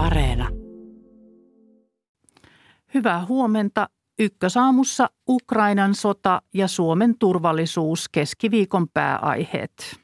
[0.00, 0.48] Areena.
[2.94, 3.88] Hyvää huomenta.
[4.18, 10.00] Ykkösaamussa Ukrainan sota ja Suomen turvallisuus keskiviikon pääaiheet.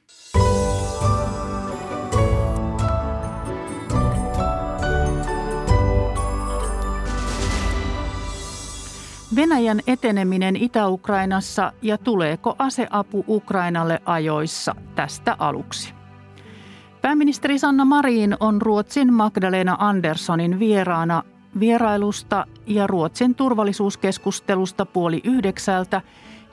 [9.37, 15.95] Venäjän eteneminen Itä-Ukrainassa ja tuleeko aseapu Ukrainalle ajoissa tästä aluksi.
[17.03, 21.23] Pääministeri Sanna Marin on Ruotsin Magdalena Anderssonin vieraana
[21.61, 26.03] vierailusta ja Ruotsin turvallisuuskeskustelusta puoli yhdeksältä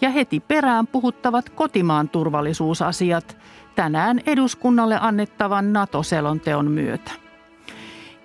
[0.02, 3.38] ja heti perään puhuttavat kotimaan turvallisuusasiat
[3.76, 7.12] tänään eduskunnalle annettavan NATO-selonteon myötä.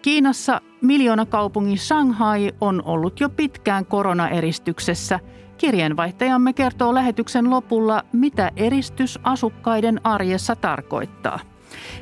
[0.02, 5.20] Kiinassa miljoonakaupungin Shanghai on ollut jo pitkään koronaeristyksessä.
[5.58, 11.41] Kirjeenvaihtajamme kertoo lähetyksen lopulla, mitä eristys asukkaiden arjessa tarkoittaa.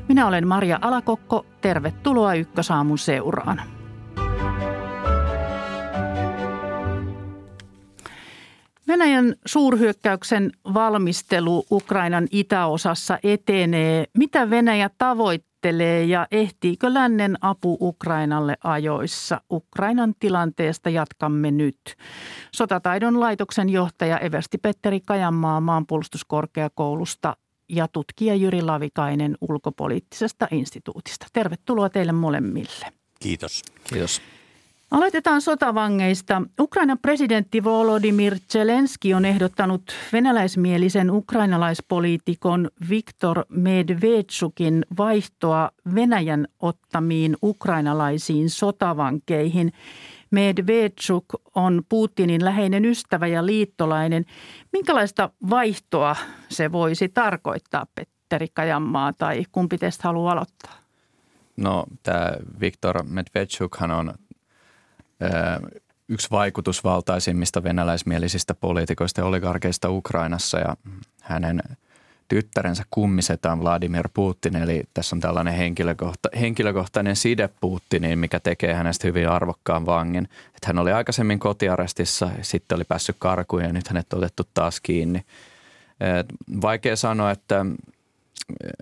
[0.09, 1.47] Minä olen Maria Alakokko.
[1.61, 3.63] Tervetuloa Ykkösaamun seuraan.
[8.89, 14.05] Venäjän suurhyökkäyksen valmistelu Ukrainan itäosassa etenee.
[14.19, 19.41] Mitä Venäjä tavoittelee ja ehtiikö lännen apu Ukrainalle ajoissa?
[19.51, 21.81] Ukrainan tilanteesta jatkamme nyt.
[22.53, 27.37] Sotataidon laitoksen johtaja Eversti Petteri Kajanmaa maanpuolustuskorkeakoulusta
[27.69, 31.27] ja tutkija Jyri Lavikainen ulkopoliittisesta instituutista.
[31.33, 32.87] Tervetuloa teille molemmille.
[33.21, 33.63] Kiitos.
[33.85, 34.23] Kiitos.
[34.91, 36.43] Aloitetaan sotavangeista.
[36.61, 49.73] Ukrainan presidentti Volodymyr Zelensky on ehdottanut venäläismielisen ukrainalaispoliitikon Viktor Medvedchukin vaihtoa Venäjän ottamiin ukrainalaisiin sotavankeihin.
[50.31, 51.25] Medvedchuk
[51.55, 54.25] on Putinin läheinen ystävä ja liittolainen.
[54.73, 56.17] Minkälaista vaihtoa
[56.49, 60.73] se voisi tarkoittaa, Petteri Kajanmaa, tai kumpi teistä haluaa aloittaa?
[61.57, 64.15] No tämä Viktor Medvedchukhan on
[66.09, 70.77] yksi vaikutusvaltaisimmista venäläismielisistä poliitikoista ja oligarkeista Ukrainassa ja
[71.23, 71.63] hänen
[72.29, 79.07] tyttärensä kummisetaan Vladimir Putin, eli tässä on tällainen henkilökohta, henkilökohtainen side Putiniin, mikä tekee hänestä
[79.07, 80.25] hyvin arvokkaan vangin.
[80.25, 84.81] Että hän oli aikaisemmin kotiarestissa, sitten oli päässyt karkuun ja nyt hänet on otettu taas
[84.81, 85.25] kiinni.
[86.61, 87.67] Vaikea sanoa, että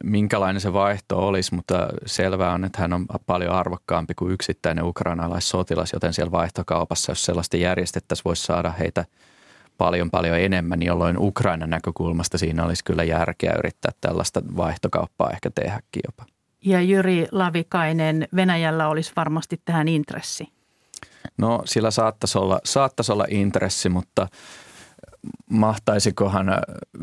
[0.04, 5.93] minkälainen se vaihto olisi, mutta selvää on, että hän on paljon arvokkaampi kuin yksittäinen ukrainalaissotilas,
[5.93, 9.04] joten siellä vaihtokaupassa, jos sellaista järjestettäisiin, voisi saada heitä
[9.79, 16.03] paljon paljon enemmän, jolloin Ukrainan näkökulmasta siinä olisi kyllä järkeä yrittää tällaista vaihtokauppaa ehkä tehdäkin
[16.07, 16.27] jopa.
[16.65, 20.49] Ja Jyri Lavikainen, Venäjällä olisi varmasti tähän intressi.
[21.39, 24.29] No sillä saattaisi olla, saattaisi olla intressi, mutta–
[25.51, 26.47] mahtaisikohan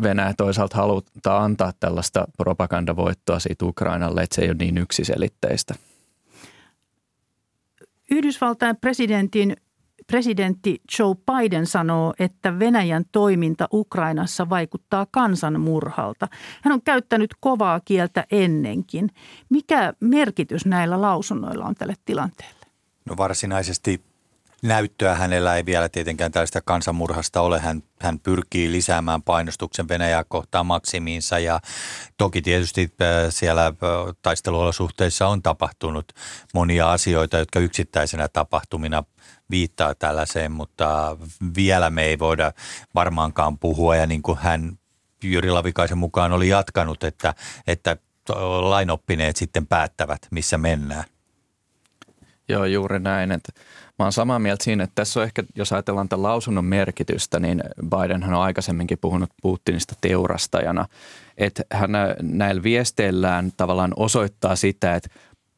[0.02, 5.76] Venäjä toisaalta haluta antaa tällaista propagandavoittoa siitä Ukrainalle, että se ei ole niin yksiselitteistä?
[8.12, 9.58] Yhdysvaltain presidentin
[10.12, 16.28] presidentti Joe Biden sanoo, että Venäjän toiminta Ukrainassa vaikuttaa kansanmurhalta.
[16.62, 19.10] Hän on käyttänyt kovaa kieltä ennenkin.
[19.50, 22.66] Mikä merkitys näillä lausunnoilla on tälle tilanteelle?
[23.06, 24.04] No varsinaisesti
[24.62, 27.60] näyttöä hänellä ei vielä tietenkään tällaista kansanmurhasta ole.
[27.60, 31.60] Hän, hän pyrkii lisäämään painostuksen Venäjää kohtaan maksimiinsa ja
[32.18, 33.74] toki tietysti äh, siellä äh,
[34.22, 36.14] taisteluolosuhteissa on tapahtunut
[36.54, 39.04] monia asioita, jotka yksittäisenä tapahtumina
[39.52, 41.18] viittaa tällaiseen, mutta
[41.56, 42.52] vielä me ei voida
[42.96, 44.80] varmaankaan puhua ja niin kuin hän
[45.24, 47.34] Jyri Lavikaisen mukaan oli jatkanut, että,
[47.68, 47.98] että
[48.62, 51.04] lainoppineet sitten päättävät, missä mennään.
[52.50, 53.32] Joo, juuri näin.
[53.32, 53.52] Että
[54.02, 57.64] Mä oon samaa mieltä siinä, että tässä on ehkä, jos ajatellaan tämän lausunnon merkitystä, niin
[57.90, 60.86] Bidenhan on aikaisemminkin puhunut Putinista teurastajana.
[61.38, 61.92] Että hän
[62.22, 65.10] näillä viesteillään tavallaan osoittaa sitä, että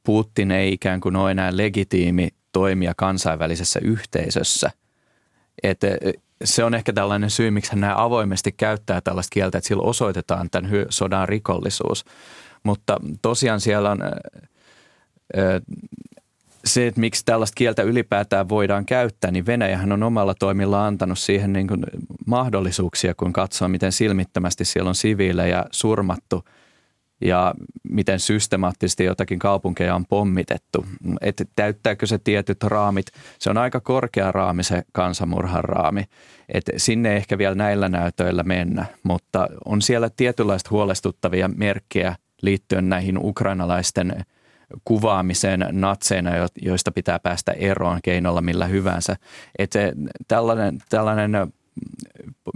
[0.05, 4.71] Putin ei ikään kuin ole enää legitiimi toimija kansainvälisessä yhteisössä.
[5.63, 5.87] Että
[6.43, 10.49] se on ehkä tällainen syy, miksi hän näin avoimesti käyttää tällaista kieltä, että sillä osoitetaan
[10.49, 12.05] tämän sodan rikollisuus.
[12.63, 13.99] Mutta tosiaan siellä on
[16.65, 21.53] se, että miksi tällaista kieltä ylipäätään voidaan käyttää, niin Venäjähän on omalla toimilla antanut siihen
[21.53, 21.83] niin kuin
[22.25, 26.43] mahdollisuuksia, kun katsoo, miten silmittömästi siellä on siviilejä surmattu
[27.21, 30.85] ja miten systemaattisesti jotakin kaupunkeja on pommitettu.
[31.21, 33.05] Että täyttääkö se tietyt raamit?
[33.39, 36.03] Se on aika korkea raami se kansanmurhan raami.
[36.49, 42.89] Et sinne ei ehkä vielä näillä näytöillä mennä, mutta on siellä tietynlaista huolestuttavia merkkejä liittyen
[42.89, 44.15] näihin ukrainalaisten–
[44.85, 46.31] kuvaamiseen natseina,
[46.61, 49.15] joista pitää päästä eroon keinolla millä hyvänsä.
[49.59, 49.79] Että
[50.27, 51.53] tällainen, tällainen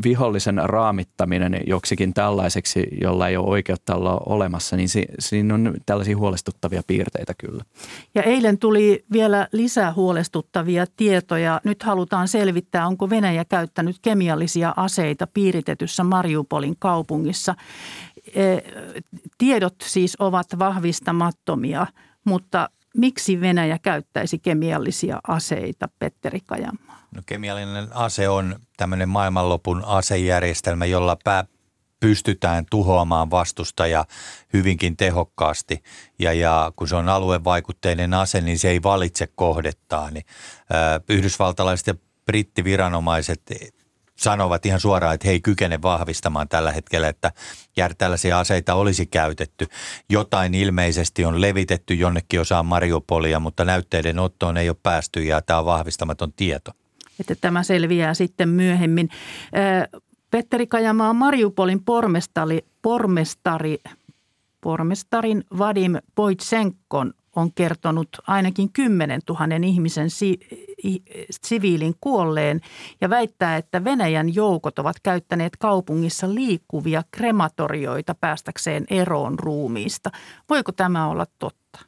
[0.03, 6.17] vihollisen raamittaminen joksikin tällaiseksi, jolla ei ole oikeutta olla olemassa, niin si, siinä on tällaisia
[6.17, 7.63] huolestuttavia piirteitä kyllä.
[8.15, 11.61] Ja eilen tuli vielä lisää huolestuttavia tietoja.
[11.63, 17.55] Nyt halutaan selvittää, onko Venäjä käyttänyt kemiallisia aseita piiritetyssä Mariupolin kaupungissa.
[18.35, 18.57] E,
[19.37, 21.87] tiedot siis ovat vahvistamattomia,
[22.23, 27.07] mutta miksi Venäjä käyttäisi kemiallisia aseita, Petteri Kajamaa?
[27.15, 31.45] No kemiallinen ase on tämmöinen maailmanlopun asejärjestelmä, jolla pää,
[31.99, 34.05] pystytään tuhoamaan vastustaja
[34.53, 35.83] hyvinkin tehokkaasti.
[36.19, 40.13] Ja, ja kun se on aluevaikutteinen ase, niin se ei valitse kohdettaan.
[40.13, 40.25] Niin,
[40.73, 41.95] ää, yhdysvaltalaiset ja
[42.25, 43.41] brittiviranomaiset
[44.17, 47.31] sanovat ihan suoraan, että he ei kykene vahvistamaan tällä hetkellä, että
[47.97, 49.67] tällaisia aseita olisi käytetty.
[50.09, 55.59] Jotain ilmeisesti on levitetty jonnekin osaan Mariupolia, mutta näytteiden ottoon ei ole päästy ja tämä
[55.59, 56.71] on vahvistamaton tieto.
[57.19, 59.09] Että tämä selviää sitten myöhemmin.
[60.31, 63.77] Petteri Kajamaa Mariupolin pormestari, pormestari,
[64.61, 70.39] pormestarin Vadim Poitsenkon on kertonut ainakin 10 000 ihmisen si-
[71.45, 72.61] siviilin kuolleen
[73.01, 80.09] ja väittää, että Venäjän joukot ovat käyttäneet kaupungissa liikkuvia krematorioita päästäkseen eroon ruumiista.
[80.49, 81.79] Voiko tämä olla totta?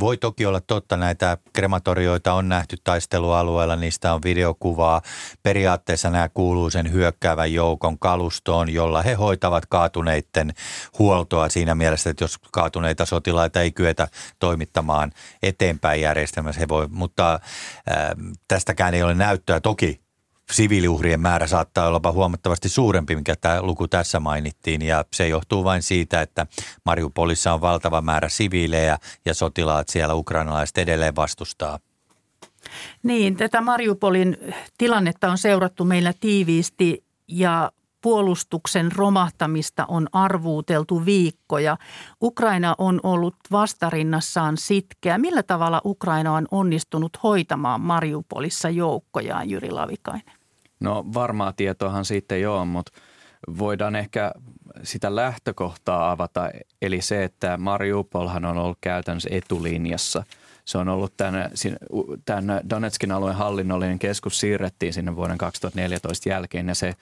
[0.00, 5.02] Voi toki olla totta, näitä krematorioita on nähty taistelualueella, niistä on videokuvaa.
[5.42, 10.52] Periaatteessa nämä kuuluu sen hyökkäävän joukon kalustoon, jolla he hoitavat kaatuneiden
[10.98, 14.08] huoltoa siinä mielessä, että jos kaatuneita sotilaita ei kyetä
[14.38, 15.12] toimittamaan
[15.42, 17.40] eteenpäin järjestelmässä, he voi, mutta äh,
[18.48, 19.60] tästäkään ei ole näyttöä.
[19.60, 20.05] Toki
[20.50, 24.82] siviiliuhrien määrä saattaa olla huomattavasti suurempi, mikä tämä luku tässä mainittiin.
[24.82, 26.46] Ja se johtuu vain siitä, että
[26.84, 31.78] Mariupolissa on valtava määrä siviilejä ja sotilaat siellä ukrainalaiset edelleen vastustaa.
[33.02, 34.36] Niin, tätä Mariupolin
[34.78, 37.72] tilannetta on seurattu meillä tiiviisti ja
[38.06, 41.76] puolustuksen romahtamista on arvuuteltu viikkoja.
[42.22, 45.18] Ukraina on ollut vastarinnassaan sitkeä.
[45.18, 50.36] Millä tavalla Ukraina on onnistunut hoitamaan Mariupolissa joukkojaan, Jyri Lavikainen?
[50.80, 52.92] No varmaa tietoahan ei ole, mutta
[53.58, 54.32] voidaan ehkä
[54.82, 56.50] sitä lähtökohtaa avata.
[56.82, 60.24] Eli se, että Mariupolhan on ollut käytännössä etulinjassa.
[60.64, 61.50] Se on ollut tämän,
[62.24, 66.94] tämän Donetskin alueen hallinnollinen keskus siirrettiin sinne vuoden 2014 jälkeen ja se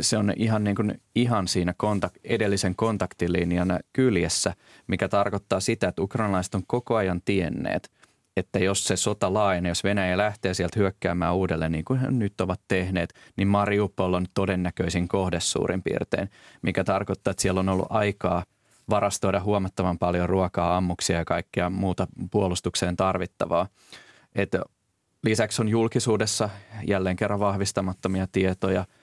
[0.00, 4.54] se on ihan, niin kuin, ihan siinä kontakt, edellisen kontaktilinjan kyljessä,
[4.86, 7.90] mikä tarkoittaa sitä, että ukrainalaiset on koko ajan tienneet,
[8.36, 12.40] että jos se sota laajenee, jos Venäjä lähtee sieltä hyökkäämään uudelleen, niin kuin he nyt
[12.40, 16.30] ovat tehneet, niin Mariupol on todennäköisin kohde suurin piirtein,
[16.62, 18.44] mikä tarkoittaa, että siellä on ollut aikaa
[18.90, 23.68] varastoida huomattavan paljon ruokaa, ammuksia ja kaikkea muuta puolustukseen tarvittavaa.
[24.34, 24.56] Et
[25.24, 26.50] lisäksi on julkisuudessa
[26.86, 28.84] jälleen kerran vahvistamattomia tietoja–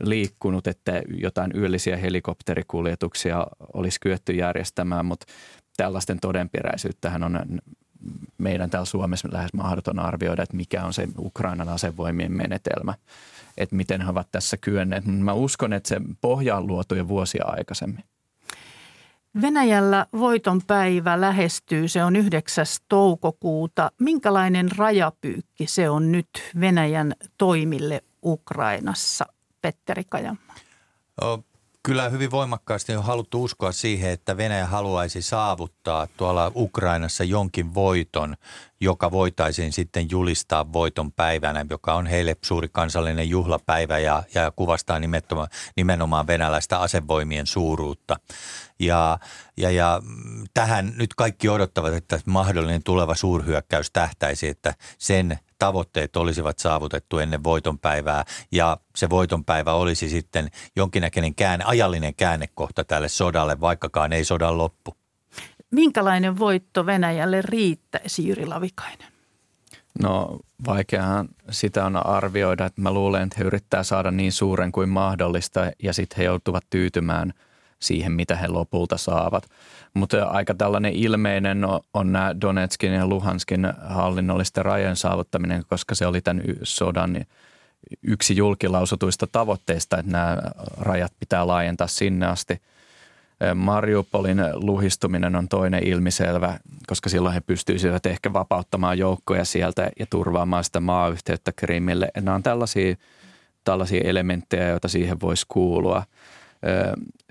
[0.00, 5.26] liikkunut, että jotain yöllisiä helikopterikuljetuksia olisi kyetty järjestämään, mutta
[5.76, 7.40] tällaisten todenperäisyyttähän on
[8.38, 12.94] meidän täällä Suomessa lähes mahdoton arvioida, että mikä on se Ukrainan asevoimien menetelmä,
[13.56, 15.04] että miten he ovat tässä kyenneet.
[15.06, 18.04] Mä uskon, että se pohja on luotu jo vuosia aikaisemmin.
[19.42, 22.66] Venäjällä voiton päivä lähestyy, se on 9.
[22.88, 23.90] toukokuuta.
[24.00, 26.28] Minkälainen rajapyykki se on nyt
[26.60, 29.26] Venäjän toimille Ukrainassa?
[29.66, 30.54] Petteri Kajamma?
[31.82, 38.36] Kyllä hyvin voimakkaasti on haluttu uskoa siihen, että Venäjä haluaisi saavuttaa tuolla Ukrainassa jonkin voiton,
[38.80, 44.98] joka voitaisiin sitten julistaa voiton päivänä, joka on heille suuri kansallinen juhlapäivä ja, ja kuvastaa
[44.98, 48.16] nimenomaan, nimenomaan venäläistä asevoimien suuruutta.
[48.78, 49.18] Ja,
[49.56, 50.02] ja, ja
[50.54, 57.44] tähän nyt kaikki odottavat, että mahdollinen tuleva suurhyökkäys tähtäisi, että sen tavoitteet olisivat saavutettu ennen
[57.44, 64.58] voitonpäivää ja se voitonpäivä olisi sitten jonkinnäköinen käänne, ajallinen käännekohta tälle sodalle, vaikkakaan ei sodan
[64.58, 64.96] loppu.
[65.70, 69.08] Minkälainen voitto Venäjälle riittäisi, Jyri Lavikainen?
[70.02, 74.88] No vaikeahan sitä on arvioida, että mä luulen, että he yrittää saada niin suuren kuin
[74.88, 77.32] mahdollista ja sitten he joutuvat tyytymään
[77.80, 79.48] siihen, mitä he lopulta saavat.
[79.96, 81.58] Mutta aika tällainen ilmeinen
[81.94, 87.26] on nämä Donetskin ja Luhanskin hallinnollisten rajojen saavuttaminen, koska se oli tämän sodan
[88.02, 90.38] yksi julkilausutuista tavoitteista, että nämä
[90.78, 92.60] rajat pitää laajentaa sinne asti.
[93.54, 100.64] Mariupolin luhistuminen on toinen ilmiselvä, koska silloin he pystyisivät ehkä vapauttamaan joukkoja sieltä ja turvaamaan
[100.64, 102.08] sitä maayhteyttä Krimille.
[102.16, 102.96] Nämä on tällaisia,
[103.64, 106.02] tällaisia elementtejä, joita siihen voisi kuulua–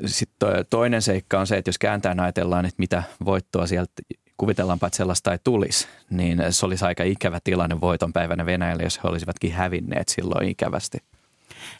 [0.05, 3.91] sitten toinen seikka on se, että jos kääntään ajatellaan, että mitä voittoa sieltä
[4.37, 9.03] kuvitellaanpa, että sellaista ei tulisi, niin se olisi aika ikävä tilanne voiton päivänä Venäjälle, jos
[9.03, 10.97] he olisivatkin hävinneet silloin ikävästi.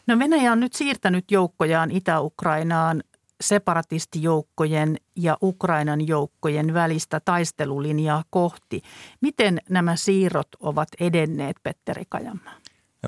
[0.06, 3.02] No Venäjä on nyt siirtänyt joukkojaan Itä-Ukrainaan
[3.40, 8.82] separatistijoukkojen ja Ukrainan joukkojen välistä taistelulinjaa kohti.
[9.20, 12.54] Miten nämä siirrot ovat edenneet, Petteri Kajamaa?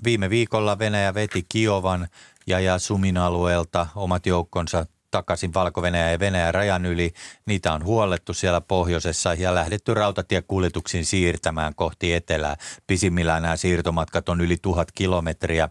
[0.04, 2.08] Viime viikolla Venäjä veti Kiovan
[2.48, 7.12] ja, ja Sumin alueelta omat joukkonsa takaisin valko ja Venäjän rajan yli.
[7.46, 12.56] Niitä on huollettu siellä pohjoisessa ja lähdetty rautatiekuljetuksiin siirtämään kohti etelää.
[12.86, 15.68] Pisimmillään nämä siirtomatkat on yli tuhat kilometriä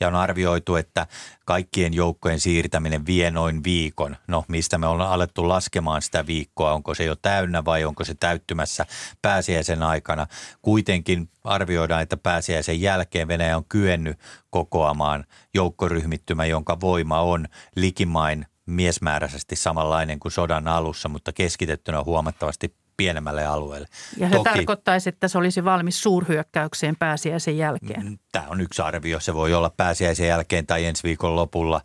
[0.00, 1.06] ja on arvioitu, että
[1.44, 4.16] kaikkien joukkojen siirtäminen vie noin viikon.
[4.26, 8.14] No mistä me ollaan alettu laskemaan sitä viikkoa, onko se jo täynnä vai onko se
[8.14, 8.86] täyttymässä
[9.22, 10.26] pääsiäisen aikana.
[10.62, 14.18] Kuitenkin arvioidaan, että pääsiäisen jälkeen Venäjä on kyennyt
[14.50, 23.46] kokoamaan joukkoryhmittymä, jonka voima on likimain miesmääräisesti samanlainen kuin sodan alussa, mutta keskitettynä huomattavasti pienemmälle
[23.46, 23.88] alueelle.
[24.16, 28.06] Ja se Toki, tarkoittaisi, että se olisi valmis suurhyökkäykseen pääsiäisen jälkeen.
[28.06, 29.20] Mm, Tämä on yksi arvio.
[29.20, 31.80] Se voi olla pääsiäisen jälkeen tai ensi viikon lopulla.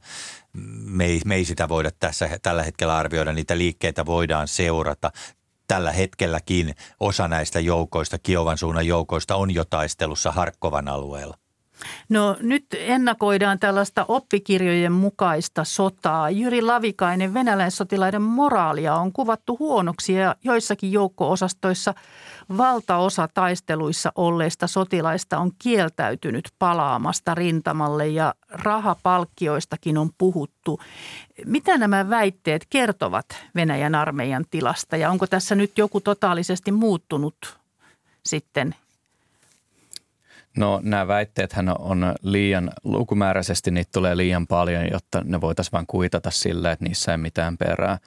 [0.85, 3.33] Me ei, me ei sitä voida tässä, tällä hetkellä arvioida.
[3.33, 5.11] Niitä liikkeitä voidaan seurata.
[5.67, 11.37] Tällä hetkelläkin osa näistä joukoista, Kiovan suunnan joukoista, on jo taistelussa Harkkovan alueella.
[12.09, 16.29] No nyt ennakoidaan tällaista oppikirjojen mukaista sotaa.
[16.29, 21.93] Jyri Lavikainen, venäläissotilaiden moraalia on kuvattu huonoksi ja joissakin joukko-osastoissa
[22.57, 30.79] valtaosa taisteluissa olleista sotilaista on kieltäytynyt palaamasta rintamalle ja rahapalkkioistakin on puhuttu.
[31.45, 33.25] Mitä nämä väitteet kertovat
[33.55, 37.59] Venäjän armeijan tilasta ja onko tässä nyt joku totaalisesti muuttunut
[38.25, 38.75] sitten
[40.57, 46.31] No nämä väitteethän on liian, lukumääräisesti niitä tulee liian paljon, jotta ne voitaisiin vain kuitata
[46.31, 47.97] sillä, että niissä ei mitään perää.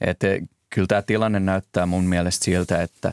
[0.00, 0.40] Et eh,
[0.70, 3.12] kyllä tämä tilanne näyttää mun mielestä siltä, että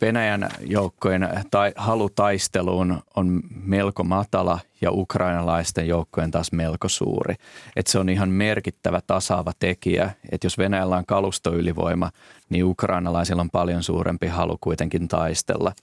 [0.00, 7.34] Venäjän joukkojen tai halu taisteluun on melko matala ja ukrainalaisten joukkojen taas melko suuri.
[7.76, 12.10] Et se on ihan merkittävä tasaava tekijä, että jos Venäjällä on kalustoylivoima,
[12.48, 15.72] niin ukrainalaisilla on paljon suurempi halu kuitenkin taistella–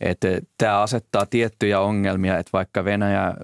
[0.00, 0.28] että
[0.58, 3.34] tämä asettaa tiettyjä ongelmia, että vaikka Venäjä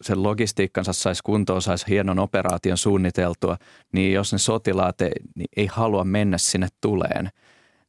[0.00, 3.56] sen logistiikkansa saisi kuntoon, saisi hienon operaation suunniteltua,
[3.92, 7.30] niin jos ne sotilaat ei, niin ei halua mennä sinne tuleen,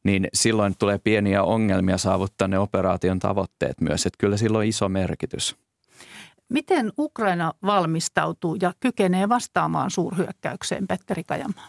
[0.04, 4.06] niin silloin tulee pieniä ongelmia saavuttaa ne operaation tavoitteet myös.
[4.06, 5.56] Että kyllä sillä on iso merkitys.
[6.48, 11.68] Miten Ukraina valmistautuu ja kykenee vastaamaan suurhyökkäykseen, Petteri Kajamaa?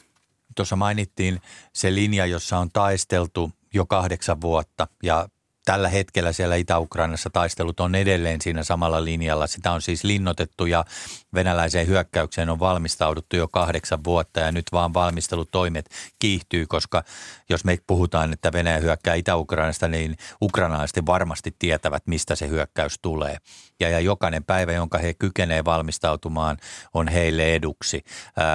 [0.56, 1.42] Tuossa mainittiin
[1.74, 5.30] se linja, jossa on taisteltu jo kahdeksan vuotta ja
[5.70, 9.48] tällä hetkellä siellä Itä-Ukrainassa taistelut on edelleen siinä samalla linjalla.
[9.48, 10.86] Sitä on siis linnotettu ja
[11.34, 17.04] venäläiseen hyökkäykseen on valmistauduttu jo kahdeksan vuotta ja nyt vaan valmistelutoimet kiihtyy, koska
[17.50, 23.38] jos me puhutaan, että Venäjä hyökkää Itä-Ukrainasta, niin ukrainalaiset varmasti tietävät, mistä se hyökkäys tulee.
[23.80, 26.58] Ja, ja jokainen päivä, jonka he kykenevät valmistautumaan,
[26.94, 28.04] on heille eduksi.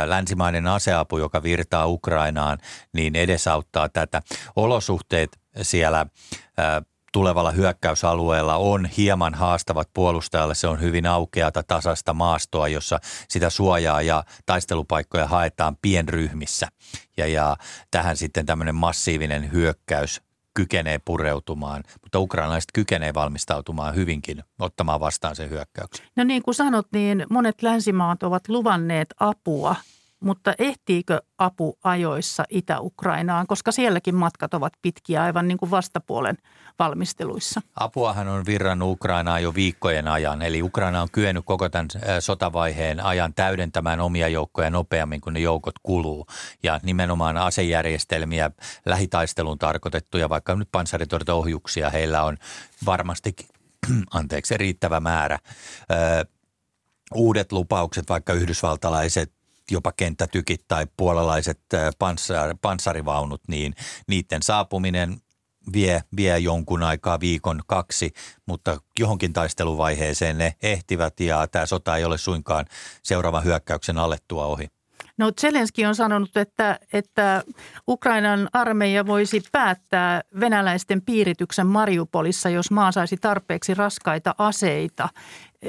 [0.06, 2.58] länsimainen aseapu, joka virtaa Ukrainaan,
[2.92, 4.22] niin edesauttaa tätä.
[4.56, 6.06] Olosuhteet siellä
[7.14, 10.54] tulevalla hyökkäysalueella on hieman haastavat puolustajalle.
[10.54, 16.68] Se on hyvin aukeata tasasta maastoa, jossa sitä suojaa ja taistelupaikkoja haetaan pienryhmissä.
[17.16, 17.56] Ja, ja
[17.90, 20.22] tähän sitten tämmöinen massiivinen hyökkäys
[20.54, 26.06] kykenee pureutumaan, mutta ukrainalaiset kykenee valmistautumaan hyvinkin ottamaan vastaan sen hyökkäyksen.
[26.16, 29.76] No niin kuin sanot, niin monet länsimaat ovat luvanneet apua
[30.24, 36.36] mutta ehtiikö apu ajoissa Itä-Ukrainaan, koska sielläkin matkat ovat pitkiä aivan niin kuin vastapuolen
[36.78, 37.60] valmisteluissa?
[37.76, 41.88] Apuahan on virrannut Ukrainaan jo viikkojen ajan, eli Ukraina on kyennyt koko tämän
[42.20, 46.26] sotavaiheen ajan täydentämään omia joukkoja nopeammin kuin ne joukot kuluu.
[46.62, 48.50] Ja nimenomaan asejärjestelmiä,
[48.86, 52.36] lähitaisteluun tarkoitettuja, vaikka nyt panssaritorjuntaohjuksia heillä on
[52.86, 53.34] varmasti
[54.10, 55.38] anteeksi, riittävä määrä.
[57.14, 59.33] Uudet lupaukset, vaikka yhdysvaltalaiset
[59.70, 61.60] jopa kenttätykit tai puolalaiset
[61.98, 63.74] panssar, panssarivaunut, niin
[64.08, 65.20] niiden saapuminen
[65.72, 68.12] vie, vie jonkun aikaa, viikon, kaksi,
[68.46, 72.66] mutta johonkin taisteluvaiheeseen ne ehtivät ja tämä sota ei ole suinkaan
[73.02, 74.68] seuraavan hyökkäyksen alettua ohi.
[75.18, 77.42] No Zelenski on sanonut, että, että
[77.88, 85.08] Ukrainan armeija voisi päättää venäläisten piirityksen Mariupolissa, jos maa saisi tarpeeksi raskaita aseita.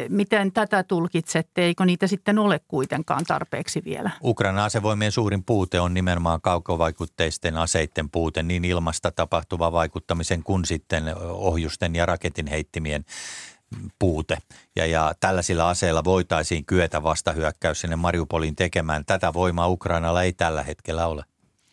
[0.10, 1.62] Miten tätä tulkitsette?
[1.62, 4.12] Eikö niitä sitten ole kuitenkaan tarpeeksi vielä?
[4.24, 11.04] Ukrainan asevoimien suurin puute on nimenomaan kaukovaikutteisten aseiden puute, niin ilmasta tapahtuva vaikuttamisen kuin sitten
[11.32, 13.06] ohjusten ja raketin heittimien
[14.00, 14.38] puute.
[14.76, 19.06] Ja, ja tällaisilla aseilla voitaisiin kyetä vastahyökkäys sinne Mariupoliin tekemään.
[19.06, 21.24] Tätä voimaa Ukrainalla ei tällä hetkellä ole.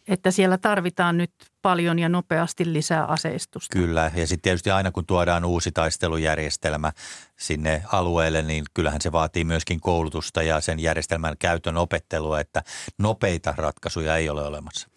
[0.08, 1.30] että siellä tarvitaan nyt
[1.62, 3.78] paljon ja nopeasti lisää aseistusta.
[3.78, 6.92] Kyllä, ja sitten tietysti aina kun tuodaan uusi taistelujärjestelmä
[7.38, 12.62] sinne alueelle, niin kyllähän se vaatii myöskin koulutusta ja sen järjestelmän käytön opettelua, että
[12.99, 14.88] nopeita ratkaisuja ei ole olemassa.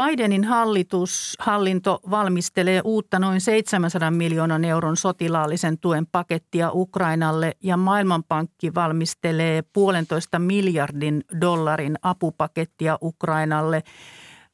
[0.00, 8.74] Bidenin hallitus, hallinto valmistelee uutta noin 700 miljoonan euron sotilaallisen tuen pakettia Ukrainalle ja Maailmanpankki
[8.74, 13.82] valmistelee puolentoista miljardin dollarin apupakettia Ukrainalle.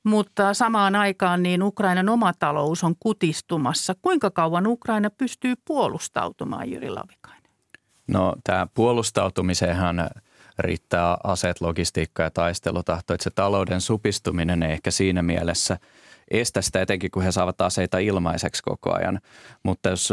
[0.05, 3.95] Mutta samaan aikaan niin Ukrainan oma talous on kutistumassa.
[4.03, 7.51] Kuinka kauan Ukraina pystyy puolustautumaan, Jyri Lavikainen?
[8.07, 10.11] No tämä puolustautumiseenhan
[10.59, 13.15] riittää aseet, logistiikka ja taistelutahto.
[13.15, 15.79] Että se talouden supistuminen ei ehkä siinä mielessä
[16.31, 19.21] estä sitä, etenkin kun he saavat aseita ilmaiseksi koko ajan.
[19.63, 20.09] Mutta jos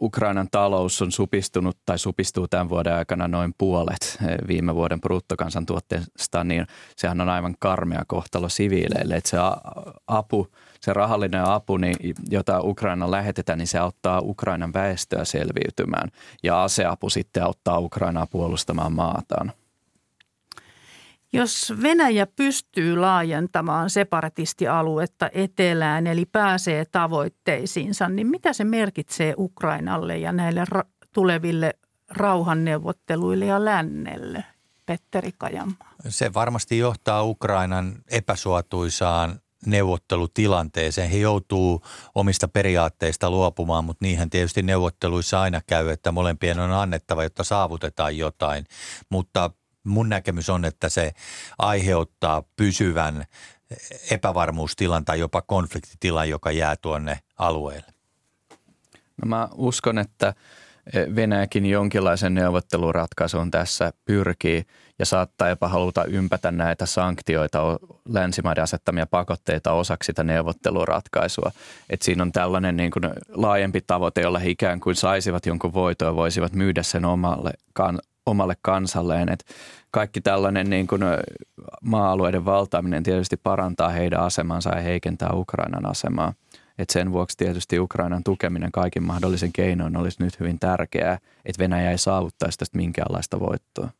[0.00, 6.66] Ukrainan talous on supistunut tai supistuu tämän vuoden aikana noin puolet viime vuoden bruttokansantuotteesta, niin
[6.96, 9.16] sehän on aivan karmea kohtalo siviileille.
[9.16, 9.36] Että se
[10.06, 10.48] apu,
[10.80, 11.96] se rahallinen apu, niin,
[12.30, 16.08] jota Ukraina lähetetään, niin se auttaa Ukrainan väestöä selviytymään.
[16.42, 19.52] Ja aseapu sitten auttaa Ukrainaa puolustamaan maataan.
[21.32, 30.32] Jos Venäjä pystyy laajentamaan separatistialuetta etelään, eli pääsee tavoitteisiinsa, niin mitä se merkitsee Ukrainalle ja
[30.32, 31.74] näille ra- tuleville
[32.10, 34.44] rauhanneuvotteluille ja lännelle?
[34.86, 35.94] Petteri Kajamaa.
[36.08, 41.10] Se varmasti johtaa Ukrainan epäsuotuisaan neuvottelutilanteeseen.
[41.10, 41.82] He joutuu
[42.14, 48.16] omista periaatteista luopumaan, mutta niinhän tietysti neuvotteluissa aina käy, että molempien on annettava, jotta saavutetaan
[48.16, 48.64] jotain.
[49.10, 49.50] Mutta
[49.86, 51.12] mun näkemys on, että se
[51.58, 53.24] aiheuttaa pysyvän
[54.10, 57.92] epävarmuustilan tai jopa konfliktitilan, joka jää tuonne alueelle.
[59.22, 60.34] No mä uskon, että
[61.14, 64.64] Venäjäkin jonkinlaisen neuvotteluratkaisun tässä pyrkii
[64.98, 67.78] ja saattaa jopa haluta ympätä näitä sanktioita,
[68.08, 71.50] länsimaiden asettamia pakotteita osaksi sitä neuvotteluratkaisua.
[71.90, 76.08] Et siinä on tällainen niin kuin laajempi tavoite, jolla he ikään kuin saisivat jonkun voitoa
[76.08, 79.28] ja voisivat myydä sen omalle, kan, omalle kansalleen.
[79.28, 79.44] Et
[79.90, 81.02] kaikki tällainen niin kuin
[81.82, 86.32] maa-alueiden valtaaminen tietysti parantaa heidän asemansa ja heikentää Ukrainan asemaa.
[86.78, 91.90] Et sen vuoksi tietysti Ukrainan tukeminen kaikin mahdollisen keinoin olisi nyt hyvin tärkeää, että Venäjä
[91.90, 93.90] ei saavuttaisi tästä minkäänlaista voittoa.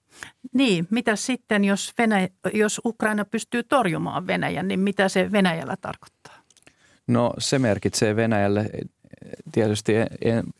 [0.52, 6.36] Niin, mitä sitten, jos, Venäjä, jos Ukraina pystyy torjumaan Venäjän, niin mitä se Venäjällä tarkoittaa?
[7.06, 8.70] No se merkitsee Venäjälle
[9.52, 9.92] tietysti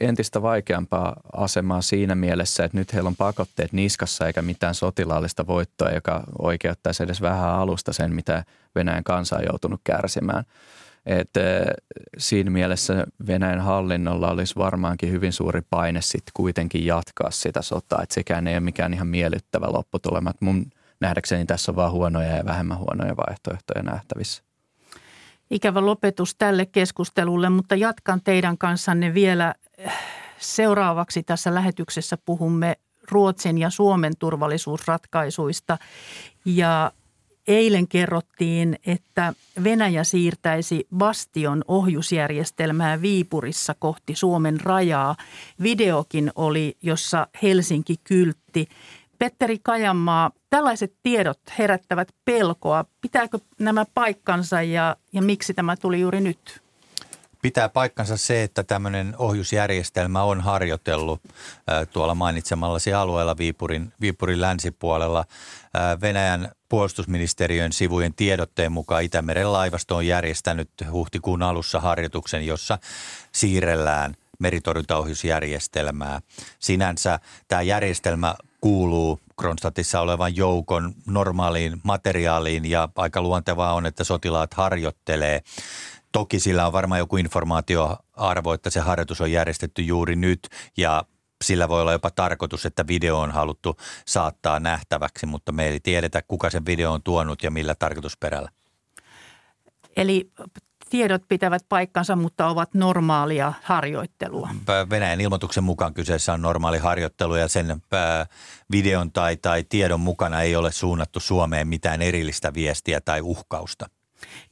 [0.00, 5.90] entistä vaikeampaa asemaa siinä mielessä, että nyt heillä on pakotteet niskassa eikä mitään sotilaallista voittoa,
[5.90, 10.44] joka oikeuttaisi edes vähän alusta sen, mitä Venäjän kansa on joutunut kärsimään.
[11.07, 11.31] Et
[12.18, 18.02] siinä mielessä Venäjän hallinnolla olisi varmaankin hyvin suuri paine sitten kuitenkin jatkaa sitä sotaa.
[18.02, 20.33] Et sekään ei ole mikään ihan miellyttävä lopputulema.
[20.40, 20.66] Mun
[21.00, 24.45] nähdäkseni tässä on vaan huonoja ja vähemmän huonoja vaihtoehtoja nähtävissä
[25.50, 29.54] ikävä lopetus tälle keskustelulle, mutta jatkan teidän kanssanne vielä
[30.38, 32.76] seuraavaksi tässä lähetyksessä puhumme
[33.11, 35.78] Ruotsin ja Suomen turvallisuusratkaisuista.
[36.44, 36.92] Ja
[37.48, 45.16] eilen kerrottiin, että Venäjä siirtäisi Bastion ohjusjärjestelmää Viipurissa kohti Suomen rajaa.
[45.62, 48.68] Videokin oli, jossa Helsinki kyltti.
[49.18, 52.85] Petteri Kajanmaa, tällaiset tiedot herättävät pelkoa.
[53.00, 56.62] Pitääkö nämä paikkansa ja, ja miksi tämä tuli juuri nyt?
[57.42, 61.20] Pitää paikkansa se, että tämmöinen ohjusjärjestelmä on harjoitellut
[61.92, 65.24] tuolla mainitsemallasi alueella Viipurin, Viipurin länsipuolella.
[66.00, 72.79] Venäjän puolustusministeriön sivujen tiedotteen mukaan Itämeren laivasto on järjestänyt huhtikuun alussa harjoituksen, jossa
[73.33, 76.20] siirrellään meritorjuntaohjusjärjestelmää.
[76.59, 78.35] Sinänsä tämä järjestelmä
[78.66, 85.42] kuuluu Kronstadtissa olevan joukon normaaliin materiaaliin ja aika luontevaa on, että sotilaat harjoittelee.
[86.12, 91.05] Toki sillä on varmaan joku informaatioarvo, että se harjoitus on järjestetty juuri nyt ja
[91.44, 93.76] sillä voi olla jopa tarkoitus, että video on haluttu
[94.07, 98.48] saattaa nähtäväksi, mutta me ei tiedetä, kuka sen video on tuonut ja millä tarkoitusperällä.
[99.96, 100.31] Eli
[100.90, 104.49] tiedot pitävät paikkansa, mutta ovat normaalia harjoittelua.
[104.90, 107.83] Venäjän ilmoituksen mukaan kyseessä on normaali harjoittelu ja sen
[108.70, 113.87] videon tai, tai tiedon mukana ei ole suunnattu Suomeen mitään erillistä viestiä tai uhkausta.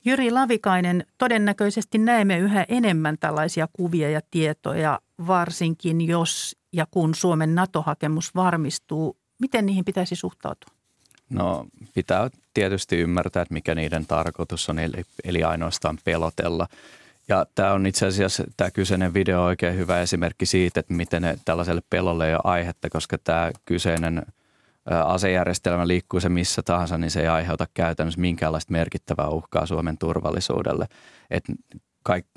[0.05, 7.55] Jyri Lavikainen, todennäköisesti näemme yhä enemmän tällaisia kuvia ja tietoja, varsinkin jos ja kun Suomen
[7.55, 9.16] NATO-hakemus varmistuu.
[9.40, 10.73] Miten niihin pitäisi suhtautua?
[11.35, 16.68] No pitää tietysti ymmärtää, että mikä niiden tarkoitus on, eli, eli ainoastaan pelotella.
[17.29, 21.38] Ja tämä on itse asiassa tämä kyseinen video oikein hyvä esimerkki siitä, että miten ne,
[21.44, 24.23] tällaiselle pelolle ei ole aihetta, koska tämä kyseinen
[25.05, 30.87] asejärjestelmä liikkuu se missä tahansa, niin se ei aiheuta käytännössä minkäänlaista merkittävää uhkaa Suomen turvallisuudelle.
[31.31, 31.44] Et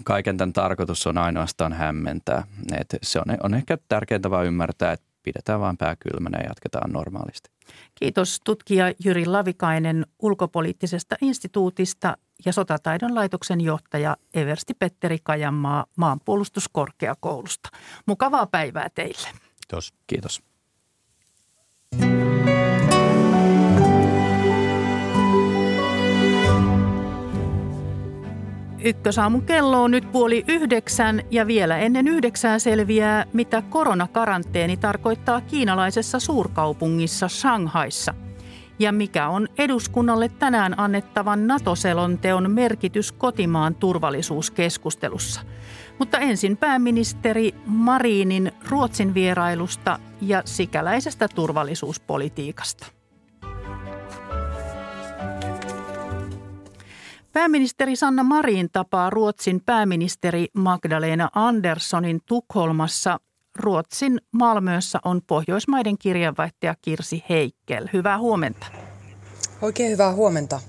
[0.03, 2.43] kaiken tämän tarkoitus on ainoastaan hämmentää.
[2.79, 6.91] Et se on, on ehkä tärkeintä vaan ymmärtää, että pidetään vaan pää kylmänä ja jatketaan
[6.91, 7.56] normaalisti.
[7.95, 17.69] Kiitos tutkija Jyri Lavikainen ulkopoliittisesta instituutista ja sotataidon laitoksen johtaja Eversti Petteri Kajanmaa maanpuolustuskorkeakoulusta.
[18.05, 19.27] Mukavaa päivää teille.
[19.67, 19.93] Kiitos.
[20.07, 20.41] Kiitos.
[28.83, 36.19] Ykkösaamun kello on nyt puoli yhdeksän ja vielä ennen yhdeksää selviää, mitä koronakaranteeni tarkoittaa kiinalaisessa
[36.19, 38.13] suurkaupungissa Shanghaissa.
[38.79, 45.41] Ja mikä on eduskunnalle tänään annettavan NATO-selonteon merkitys kotimaan turvallisuuskeskustelussa.
[45.99, 52.96] Mutta ensin pääministeri Marinin Ruotsin vierailusta ja sikäläisestä turvallisuuspolitiikasta.
[57.37, 63.19] Pääministeri Sanna Marin tapaa Ruotsin pääministeri Magdalena Anderssonin Tukholmassa.
[63.55, 67.87] Ruotsin Malmössä on Pohjoismaiden kirjanvaihtaja Kirsi Heikkel.
[67.93, 68.67] Hyvää huomenta.
[69.61, 70.59] Oikein hyvää huomenta.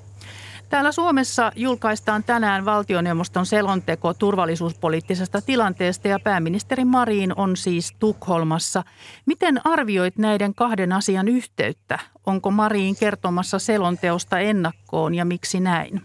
[0.68, 8.84] Täällä Suomessa julkaistaan tänään valtioneuvoston selonteko turvallisuuspoliittisesta tilanteesta ja pääministeri Marin on siis Tukholmassa.
[9.26, 11.98] Miten arvioit näiden kahden asian yhteyttä?
[12.26, 16.02] Onko Marin kertomassa selonteosta ennakkoon ja miksi näin?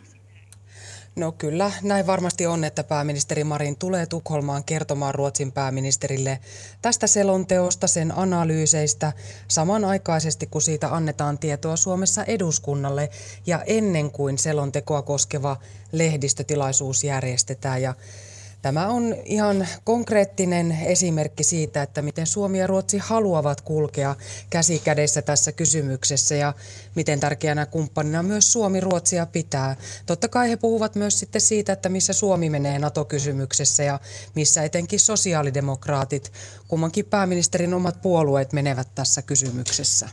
[1.15, 6.39] No kyllä, näin varmasti on, että pääministeri Marin tulee Tukholmaan kertomaan Ruotsin pääministerille
[6.81, 9.13] tästä selonteosta, sen analyyseistä,
[9.47, 13.09] samanaikaisesti kun siitä annetaan tietoa Suomessa eduskunnalle
[13.45, 15.57] ja ennen kuin selontekoa koskeva
[15.91, 17.81] lehdistötilaisuus järjestetään.
[17.81, 17.93] Ja
[18.63, 24.15] Tämä on ihan konkreettinen esimerkki siitä, että miten Suomi ja Ruotsi haluavat kulkea
[24.49, 26.53] käsi kädessä tässä kysymyksessä ja
[26.95, 29.75] miten tärkeänä kumppanina myös Suomi Ruotsia pitää.
[30.05, 33.99] Totta kai he puhuvat myös sitten siitä, että missä Suomi menee NATO-kysymyksessä ja
[34.35, 36.31] missä etenkin sosiaalidemokraatit,
[36.67, 40.09] kummankin pääministerin omat puolueet menevät tässä kysymyksessä.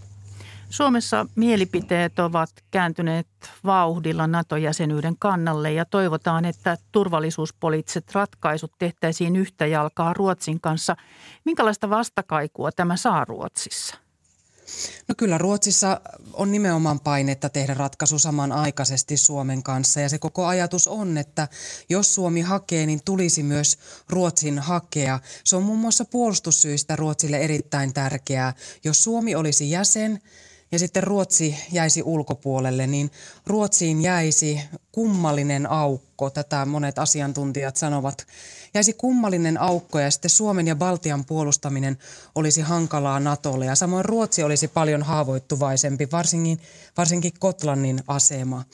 [0.71, 3.27] Suomessa mielipiteet ovat kääntyneet
[3.65, 10.97] vauhdilla NATO-jäsenyyden kannalle ja toivotaan, että turvallisuuspoliittiset ratkaisut tehtäisiin yhtä jalkaa Ruotsin kanssa.
[11.45, 13.95] Minkälaista vastakaikua tämä saa Ruotsissa?
[15.09, 16.01] No kyllä Ruotsissa
[16.33, 21.49] on nimenomaan painetta tehdä ratkaisu samanaikaisesti Suomen kanssa ja se koko ajatus on, että
[21.89, 23.79] jos Suomi hakee, niin tulisi myös
[24.09, 25.21] Ruotsin hakea.
[25.45, 28.55] Se on muun muassa puolustussyistä Ruotsille erittäin tärkeää.
[28.85, 30.21] Jos Suomi olisi jäsen,
[30.73, 33.11] ja sitten Ruotsi jäisi ulkopuolelle, niin
[33.47, 34.61] Ruotsiin jäisi
[34.93, 38.27] kummallinen aukko, tätä monet asiantuntijat sanovat,
[38.75, 41.99] jäisi kummallinen aukko ja sitten Suomen ja Baltian puolustaminen
[42.35, 43.67] olisi hankalaa Natolle.
[43.67, 46.61] Ja samoin Ruotsi olisi paljon haavoittuvaisempi, varsinkin,
[46.97, 48.65] varsinkin Kotlannin asema.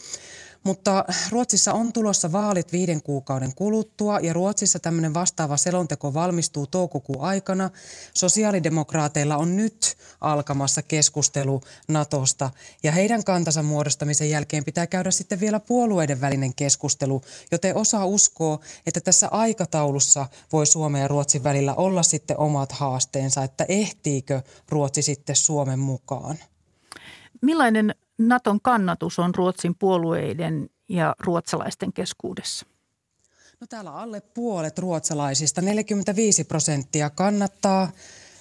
[0.67, 7.21] Mutta Ruotsissa on tulossa vaalit viiden kuukauden kuluttua ja Ruotsissa tämmöinen vastaava selonteko valmistuu toukokuun
[7.25, 7.71] aikana.
[8.15, 12.51] Sosiaalidemokraateilla on nyt alkamassa keskustelu Natosta
[12.83, 18.61] ja heidän kantansa muodostamisen jälkeen pitää käydä sitten vielä puolueiden välinen keskustelu, joten osa uskoo,
[18.87, 25.03] että tässä aikataulussa voi Suomen ja Ruotsin välillä olla sitten omat haasteensa, että ehtiikö Ruotsi
[25.03, 26.39] sitten Suomen mukaan.
[27.43, 32.67] Millainen Naton kannatus on Ruotsin puolueiden ja ruotsalaisten keskuudessa?
[33.61, 37.91] No täällä alle puolet ruotsalaisista, 45 prosenttia kannattaa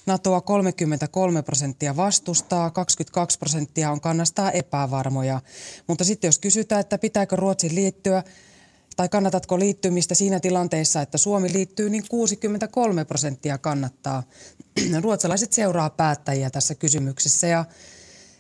[0.06, 5.42] NATOa 33 prosenttia vastustaa, 22 prosenttia on kannastaa epävarmoja.
[5.88, 8.24] Mutta sitten jos kysytään, että pitääkö Ruotsin liittyä
[8.96, 14.24] tai kannatatko liittymistä siinä tilanteessa, että Suomi liittyy, niin 63 prosenttia kannattaa.
[15.04, 17.66] Ruotsalaiset seuraa päättäjiä tässä kysymyksessä ja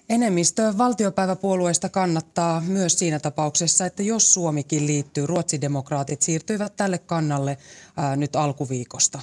[0.10, 7.58] Enemmistö valtiopäiväpuolueista kannattaa myös siinä tapauksessa, että jos Suomikin liittyy, ruotsidemokraatit siirtyivät tälle kannalle
[7.98, 9.20] ää, nyt alkuviikosta.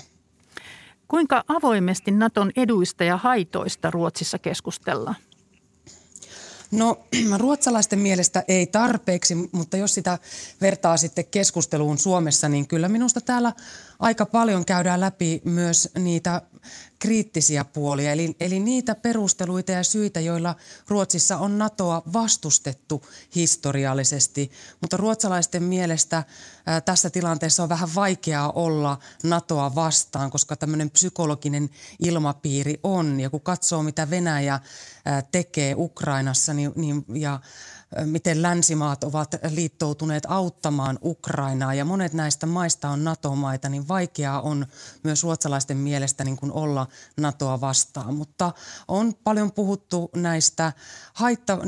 [1.09, 5.17] Kuinka avoimesti Naton eduista ja haitoista Ruotsissa keskustellaan?
[6.71, 7.07] No
[7.39, 10.19] ruotsalaisten mielestä ei tarpeeksi, mutta jos sitä
[10.61, 13.53] vertaa sitten keskusteluun Suomessa, niin kyllä minusta täällä
[13.99, 16.43] aika paljon käydään läpi myös niitä
[17.03, 20.55] kriittisiä puolia, eli, eli niitä perusteluita ja syitä, joilla
[20.89, 24.51] Ruotsissa on NATOa vastustettu historiallisesti.
[24.81, 26.25] Mutta ruotsalaisten mielestä
[26.67, 33.21] ää, tässä tilanteessa on vähän vaikeaa olla NATOa vastaan, koska tämmöinen psykologinen ilmapiiri on.
[33.21, 34.61] Ja kun katsoo, mitä Venäjä
[35.05, 37.41] ää, tekee Ukrainassa niin, niin, ja
[38.05, 44.67] miten länsimaat ovat liittoutuneet auttamaan Ukrainaa ja monet näistä maista on NATO-maita, niin vaikeaa on
[45.05, 48.15] myös ruotsalaisten mielestä niin kuin olla NATOa vastaan.
[48.15, 48.53] Mutta
[48.89, 50.73] on paljon puhuttu näistä
[51.15, 51.59] haitta,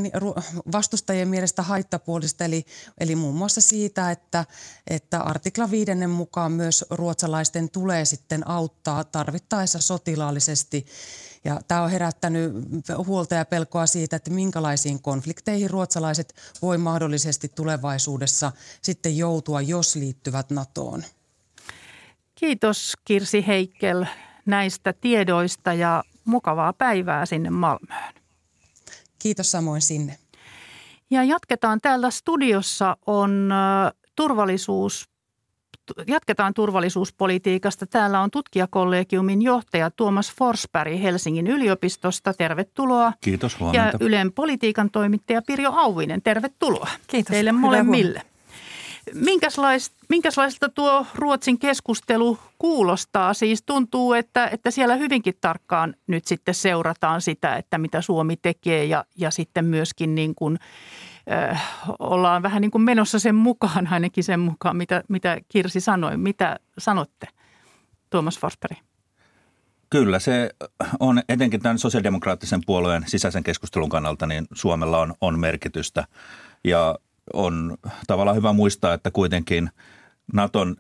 [0.72, 2.64] vastustajien mielestä haittapuolista, eli,
[2.98, 4.44] eli muun muassa siitä, että,
[4.90, 10.87] että artikla viidennen mukaan myös ruotsalaisten tulee sitten auttaa tarvittaessa sotilaallisesti
[11.44, 12.52] ja tämä on herättänyt
[13.07, 18.52] huolta ja pelkoa siitä, että minkälaisiin konflikteihin ruotsalaiset voi mahdollisesti tulevaisuudessa
[18.83, 21.02] sitten joutua, jos liittyvät NATOon.
[22.35, 24.04] Kiitos Kirsi Heikkel
[24.46, 28.14] näistä tiedoista ja mukavaa päivää sinne Malmöön.
[29.18, 30.18] Kiitos samoin sinne.
[31.11, 33.50] Ja jatketaan täällä studiossa on
[34.16, 35.13] turvallisuus
[36.07, 37.87] jatketaan turvallisuuspolitiikasta.
[37.87, 42.35] Täällä on tutkijakollegiumin johtaja Tuomas Forsberg Helsingin yliopistosta.
[42.35, 43.12] Tervetuloa.
[43.20, 43.87] Kiitos, huomenta.
[43.87, 46.23] Ja Ylen politiikan toimittaja Pirjo Auvinen.
[46.23, 46.88] Tervetuloa.
[47.07, 47.31] Kiitos.
[47.31, 48.23] Teille molemmille.
[49.14, 53.35] Minkälaista, minkälaista tuo Ruotsin keskustelu kuulostaa?
[53.35, 58.85] Siis tuntuu, että, että siellä hyvinkin tarkkaan nyt sitten seurataan sitä, että mitä Suomi tekee
[58.85, 60.59] ja, ja sitten myöskin niin kuin–
[61.32, 61.62] äh,
[61.98, 66.16] ollaan vähän niin kuin menossa sen mukaan, ainakin sen mukaan, mitä, mitä Kirsi sanoi.
[66.16, 67.26] Mitä sanotte,
[68.10, 68.78] Tuomas Forsberg?
[69.90, 70.50] Kyllä, se
[71.00, 76.04] on etenkin tämän sosiaalidemokraattisen puolueen sisäisen keskustelun kannalta, niin Suomella on, on merkitystä.
[76.64, 76.98] Ja
[77.32, 79.70] on tavallaan hyvä muistaa, että kuitenkin
[80.32, 80.76] Naton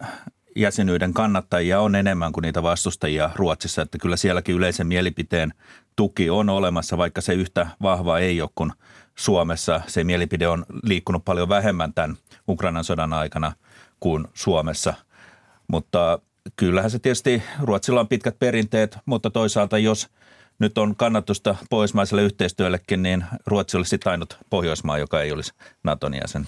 [0.56, 5.54] jäsenyyden kannattajia on enemmän kuin niitä vastustajia Ruotsissa, että kyllä sielläkin yleisen mielipiteen
[5.96, 8.72] tuki on olemassa, vaikka se yhtä vahva ei ole kuin
[9.14, 9.80] Suomessa.
[9.86, 12.16] Se mielipide on liikkunut paljon vähemmän tämän
[12.48, 13.52] Ukrainan sodan aikana
[14.00, 14.94] kuin Suomessa,
[15.68, 16.18] mutta
[16.56, 20.08] kyllähän se tietysti, Ruotsilla on pitkät perinteet, mutta toisaalta jos
[20.58, 25.52] nyt on kannatusta pohjoismaiselle yhteistyöllekin, niin Ruotsi olisi ainut Pohjoismaa, joka ei olisi
[25.84, 26.46] Naton jäsen.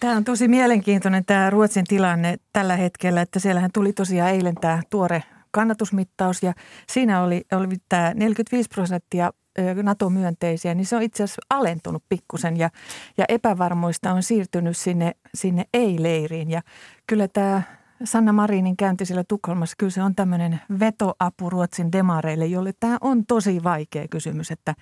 [0.00, 4.82] Tämä on tosi mielenkiintoinen tämä Ruotsin tilanne tällä hetkellä, että siellähän tuli tosiaan eilen tämä
[4.90, 6.52] tuore kannatusmittaus ja
[6.88, 9.32] siinä oli, oli tämä 45 prosenttia
[9.82, 12.70] NATO-myönteisiä, niin se on itse asiassa alentunut pikkusen ja,
[13.18, 16.50] ja epävarmuista on siirtynyt sinne, sinne ei-leiriin.
[16.50, 16.62] Ja
[17.06, 17.62] kyllä tämä
[18.04, 23.26] Sanna Marinin käynti siellä Tukholmassa, kyllä se on tämmöinen vetoapu Ruotsin demareille, jolle tämä on
[23.26, 24.74] tosi vaikea kysymys, että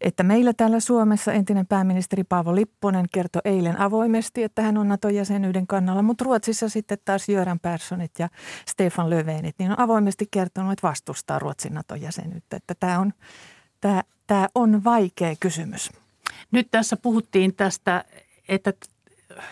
[0.00, 5.66] että meillä täällä Suomessa entinen pääministeri Paavo Lipponen kertoi eilen avoimesti, että hän on NATO-jäsenyyden
[5.66, 8.28] kannalla, mutta Ruotsissa sitten taas Jöran Perssonit ja
[8.68, 12.56] Stefan Löfvenit niin on avoimesti kertonut, että vastustaa Ruotsin NATO-jäsenyyttä.
[12.56, 13.12] Että tämä on,
[13.80, 15.90] tämä, tämä on vaikea kysymys.
[16.50, 18.04] Nyt tässä puhuttiin tästä,
[18.48, 18.72] että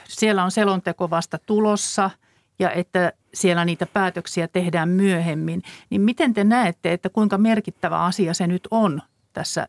[0.09, 2.11] siellä on selonteko vasta tulossa
[2.59, 5.63] ja että siellä niitä päätöksiä tehdään myöhemmin.
[5.91, 9.69] Niin miten te näette, että kuinka merkittävä asia se nyt on tässä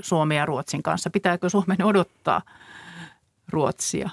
[0.00, 1.10] Suomen ja Ruotsin kanssa?
[1.10, 2.42] Pitääkö Suomen odottaa
[3.48, 4.10] Ruotsia?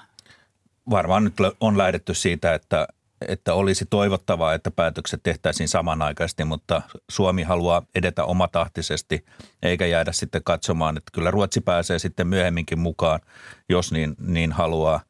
[0.90, 2.88] Varmaan nyt on lähdetty siitä, että,
[3.28, 9.24] että olisi toivottavaa, että päätökset tehtäisiin samanaikaisesti, mutta Suomi haluaa edetä omatahtisesti
[9.62, 13.20] eikä jäädä sitten katsomaan, että kyllä Ruotsi pääsee sitten myöhemminkin mukaan,
[13.68, 15.00] jos niin, niin haluaa.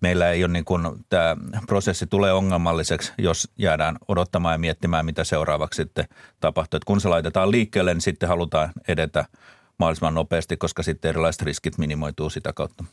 [0.00, 5.24] Meillä ei ole niin kuin, tämä prosessi tulee ongelmalliseksi, jos jäädään odottamaan ja miettimään, mitä
[5.24, 6.04] seuraavaksi sitten
[6.40, 6.76] tapahtuu.
[6.76, 9.24] Että kun se laitetaan liikkeelle, niin sitten halutaan edetä–
[9.82, 12.84] mahdollisimman nopeasti, koska sitten erilaiset riskit minimoituu sitä kautta.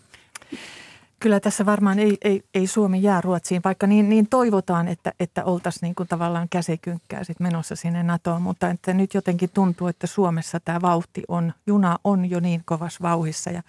[1.19, 5.43] Kyllä tässä varmaan ei, ei, ei Suomi jää Ruotsiin, vaikka niin, niin toivotaan, että, että
[5.43, 10.07] oltaisiin niin kuin tavallaan käsikynkkää sit menossa sinne NATOon, mutta että nyt jotenkin tuntuu, että
[10.07, 13.49] Suomessa tämä vauhti on, juna on jo niin kovassa vauhissa.
[13.49, 13.63] Ja,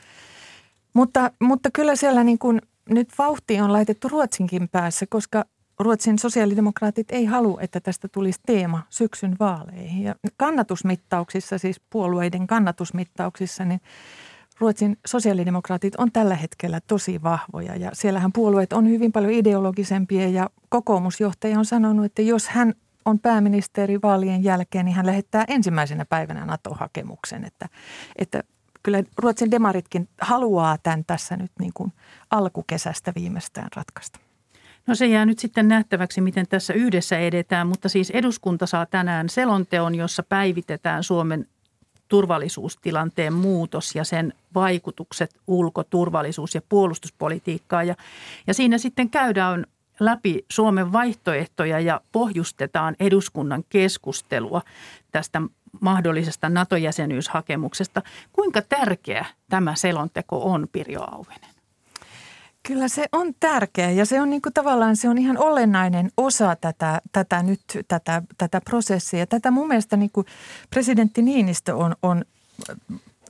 [0.95, 5.45] mutta, mutta kyllä siellä niin kuin, nyt vauhti on laitettu Ruotsinkin päässä, koska
[5.81, 10.03] Ruotsin sosiaalidemokraatit ei halua, että tästä tulisi teema syksyn vaaleihin.
[10.03, 13.81] Ja kannatusmittauksissa, siis puolueiden kannatusmittauksissa, niin
[14.61, 20.51] Ruotsin sosiaalidemokraatit on tällä hetkellä tosi vahvoja ja siellähän puolueet on hyvin paljon ideologisempia ja
[20.69, 26.47] kokoomusjohtaja on sanonut, että jos hän on pääministeri vaalien jälkeen, niin hän lähettää ensimmäisenä päivänä
[26.47, 27.69] NATO-hakemuksen, että,
[28.17, 28.43] että
[28.83, 31.93] kyllä Ruotsin demaritkin haluaa tämän tässä nyt niin kuin
[32.31, 34.21] alkukesästä viimeistään ratkaista.
[34.87, 39.29] No se jää nyt sitten nähtäväksi, miten tässä yhdessä edetään, mutta siis eduskunta saa tänään
[39.29, 41.47] selonteon, jossa päivitetään Suomen
[42.11, 47.87] turvallisuustilanteen muutos ja sen vaikutukset ulko-, turvallisuus- ja puolustuspolitiikkaan.
[47.87, 47.95] Ja,
[48.47, 49.67] ja siinä sitten käydään
[50.01, 54.63] läpi Suomen vaihtoehtoja ja pohjustetaan eduskunnan keskustelua
[55.13, 55.43] tästä
[55.81, 58.03] mahdollisesta NATO-jäsenyyshakemuksesta.
[58.33, 61.50] Kuinka tärkeä tämä selonteko on, Pirjo Auvinen?
[62.63, 66.57] Kyllä se on tärkeä ja se on niin kuin tavallaan se on ihan olennainen osa
[66.57, 69.27] tätä, tätä nyt tätä, tätä prosessia.
[69.27, 70.27] Tätä mun mielestä niin kuin
[70.71, 72.25] presidentti Niinistö on, on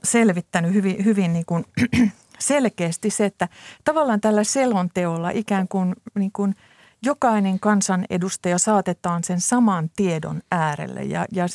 [0.03, 1.65] selvittänyt hyvin, hyvin niin kuin
[2.39, 3.47] selkeästi se, että
[3.83, 6.55] tavallaan tällä selonteolla ikään kuin, niin kuin
[7.03, 11.47] jokainen kansanedustaja saatetaan sen saman tiedon äärelle ja, ja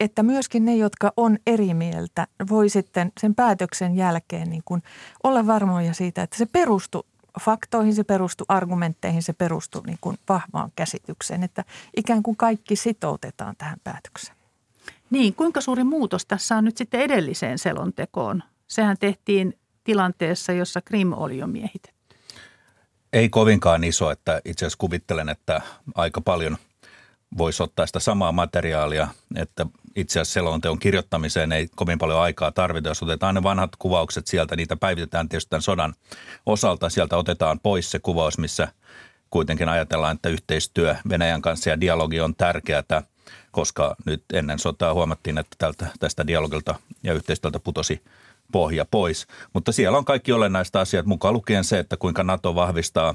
[0.00, 4.82] että myöskin ne, jotka on eri mieltä, voi sitten sen päätöksen jälkeen niin kuin
[5.22, 7.06] olla varmoja siitä, että se perustuu
[7.40, 11.64] faktoihin, se perustuu argumentteihin, se perustuu niin kuin vahvaan käsitykseen, että
[11.96, 14.36] ikään kuin kaikki sitoutetaan tähän päätökseen.
[15.10, 18.42] Niin, kuinka suuri muutos tässä on nyt sitten edelliseen selontekoon?
[18.68, 22.16] Sehän tehtiin tilanteessa, jossa Krim oli jo miehitetty.
[23.12, 25.60] Ei kovinkaan iso, että itse asiassa kuvittelen, että
[25.94, 26.56] aika paljon
[27.38, 29.66] voisi ottaa sitä samaa materiaalia, että
[30.00, 32.88] itse asiassa selonteon kirjoittamiseen ei kovin paljon aikaa tarvita.
[32.88, 35.94] Jos otetaan ne vanhat kuvaukset sieltä, niitä päivitetään tietysti tämän sodan
[36.46, 36.88] osalta.
[36.88, 38.68] Sieltä otetaan pois se kuvaus, missä
[39.30, 43.02] kuitenkin ajatellaan, että yhteistyö Venäjän kanssa ja dialogi on tärkeää–
[43.50, 48.02] koska nyt ennen sotaa huomattiin, että tältä, tästä dialogilta ja yhteistyöltä putosi
[48.52, 49.26] pohja pois.
[49.52, 53.14] Mutta siellä on kaikki olennaista asiat mukaan lukien se, että kuinka NATO vahvistaa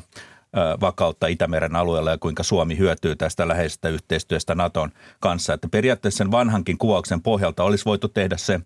[0.81, 5.53] vakautta Itämeren alueella ja kuinka Suomi hyötyy tästä läheisestä yhteistyöstä Naton kanssa.
[5.53, 8.59] Että periaatteessa sen vanhankin kuvauksen pohjalta olisi voitu tehdä se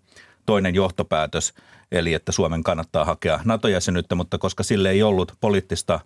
[0.46, 1.54] toinen johtopäätös,
[1.92, 6.00] eli että Suomen kannattaa hakea NATO-jäsenyyttä, mutta koska sille ei ollut poliittista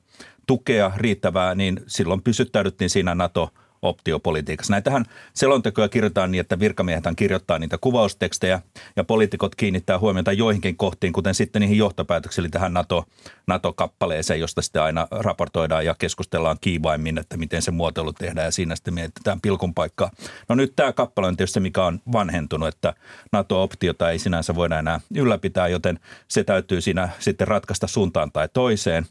[0.46, 3.50] tukea riittävää, niin silloin pysyttäydyttiin siinä NATO-
[3.82, 4.72] optiopolitiikassa.
[4.72, 8.60] Näitähän selontekoja kirjoitetaan niin, että virkamiehet kirjoittaa niitä kuvaustekstejä
[8.96, 13.04] ja poliitikot kiinnittää huomiota joihinkin kohtiin, kuten sitten niihin johtopäätöksiin, eli tähän NATO,
[13.46, 18.76] NATO-kappaleeseen, josta sitten aina raportoidaan ja keskustellaan kiivaimmin, että miten se muotoilu tehdään ja siinä
[18.76, 20.10] sitten mietitään pilkun paikkaa.
[20.48, 22.94] No nyt tämä kappale on tietysti mikä on vanhentunut, että
[23.32, 29.06] NATO-optiota ei sinänsä voida enää ylläpitää, joten se täytyy siinä sitten ratkaista suuntaan tai toiseen.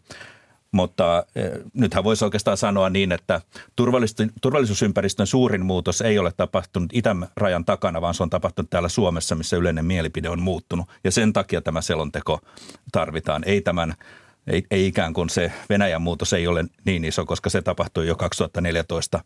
[0.72, 3.42] Mutta eh, nythän voisi oikeastaan sanoa niin, että
[4.42, 9.58] turvallisuusympäristön suurin muutos ei ole tapahtunut itärajan takana, vaan se on tapahtunut täällä Suomessa, missä
[9.58, 10.86] yleinen mielipide on muuttunut.
[11.04, 12.40] Ja sen takia tämä selonteko
[12.92, 13.44] tarvitaan.
[13.46, 13.96] Ei tämän
[14.48, 18.16] ei, ei ikään kuin se Venäjän muutos ei ole niin iso, koska se tapahtui jo
[18.16, 19.24] 2014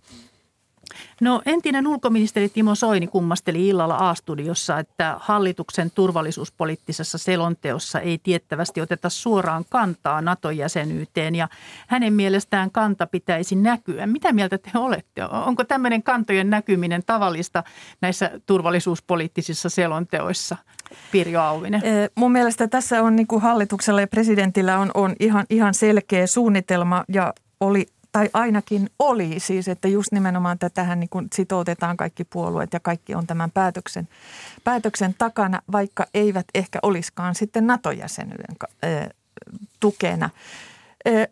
[1.22, 9.10] No entinen ulkoministeri Timo Soini kummasteli illalla A-studiossa, että hallituksen turvallisuuspoliittisessa selonteossa ei tiettävästi oteta
[9.10, 11.48] suoraan kantaa NATO-jäsenyyteen ja
[11.88, 14.08] hänen mielestään kanta pitäisi näkyä.
[14.08, 15.24] Mitä mieltä te olette?
[15.24, 17.64] Onko tämmöinen kantojen näkyminen tavallista
[18.02, 20.58] näissä turvallisuuspoliittisissa selonteoissa?
[21.12, 21.82] Pirjo Auvinen.
[22.16, 27.04] Mun mielestä tässä on niin kuin hallituksella ja presidentillä on, on ihan, ihan selkeä suunnitelma
[27.10, 32.74] ja oli tai ainakin oli siis, että just nimenomaan tähän niin kuin sitoutetaan kaikki puolueet
[32.74, 34.08] ja kaikki on tämän päätöksen,
[34.64, 38.56] päätöksen takana, vaikka eivät ehkä olisikaan sitten NATO-jäsenyyden
[39.80, 40.30] tukena.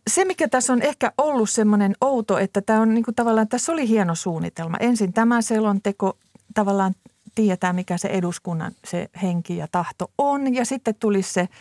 [0.08, 3.72] Se, mikä tässä on ehkä ollut semmoinen outo, että tämä on niin kuin tavallaan, tässä
[3.72, 4.78] oli hieno suunnitelma.
[4.80, 6.18] Ensin tämä selonteko
[6.54, 6.96] tavallaan
[7.36, 11.50] tietää, mikä se eduskunnan se henki ja tahto on ja sitten tulisi se–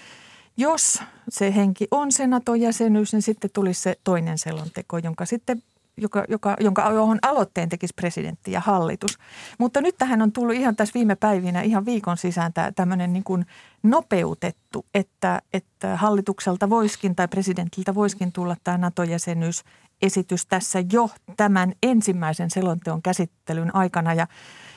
[0.57, 5.63] jos se henki on se NATO-jäsenyys, niin sitten tulisi se toinen selonteko, jonka sitten
[5.97, 9.19] joka, joka, jonka, johon aloitteen tekisi presidentti ja hallitus.
[9.59, 13.25] Mutta nyt tähän on tullut ihan tässä viime päivinä, ihan viikon sisään tämä tämmöinen niin
[13.25, 13.47] kuin
[13.83, 22.51] nopeutettu, että, että hallitukselta voiskin tai presidentiltä voiskin tulla tämä NATO-jäsenyysesitys tässä jo tämän ensimmäisen
[22.51, 24.15] selonteon käsittelyn aikana.
[24.15, 24.27] Ja,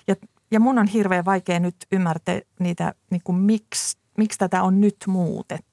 [0.07, 0.15] ja,
[0.51, 4.97] ja mun on hirveän vaikea nyt ymmärtää niitä, niin kuin miksi, miksi tätä on nyt
[5.07, 5.65] muutettu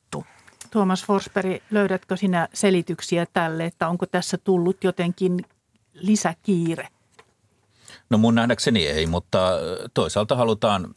[0.73, 5.45] Tuomas Forsberg, löydätkö sinä selityksiä tälle, että onko tässä tullut jotenkin
[5.95, 6.89] lisäkiire?
[8.11, 9.39] No mun nähdäkseni ei, mutta
[9.95, 10.95] toisaalta halutaan,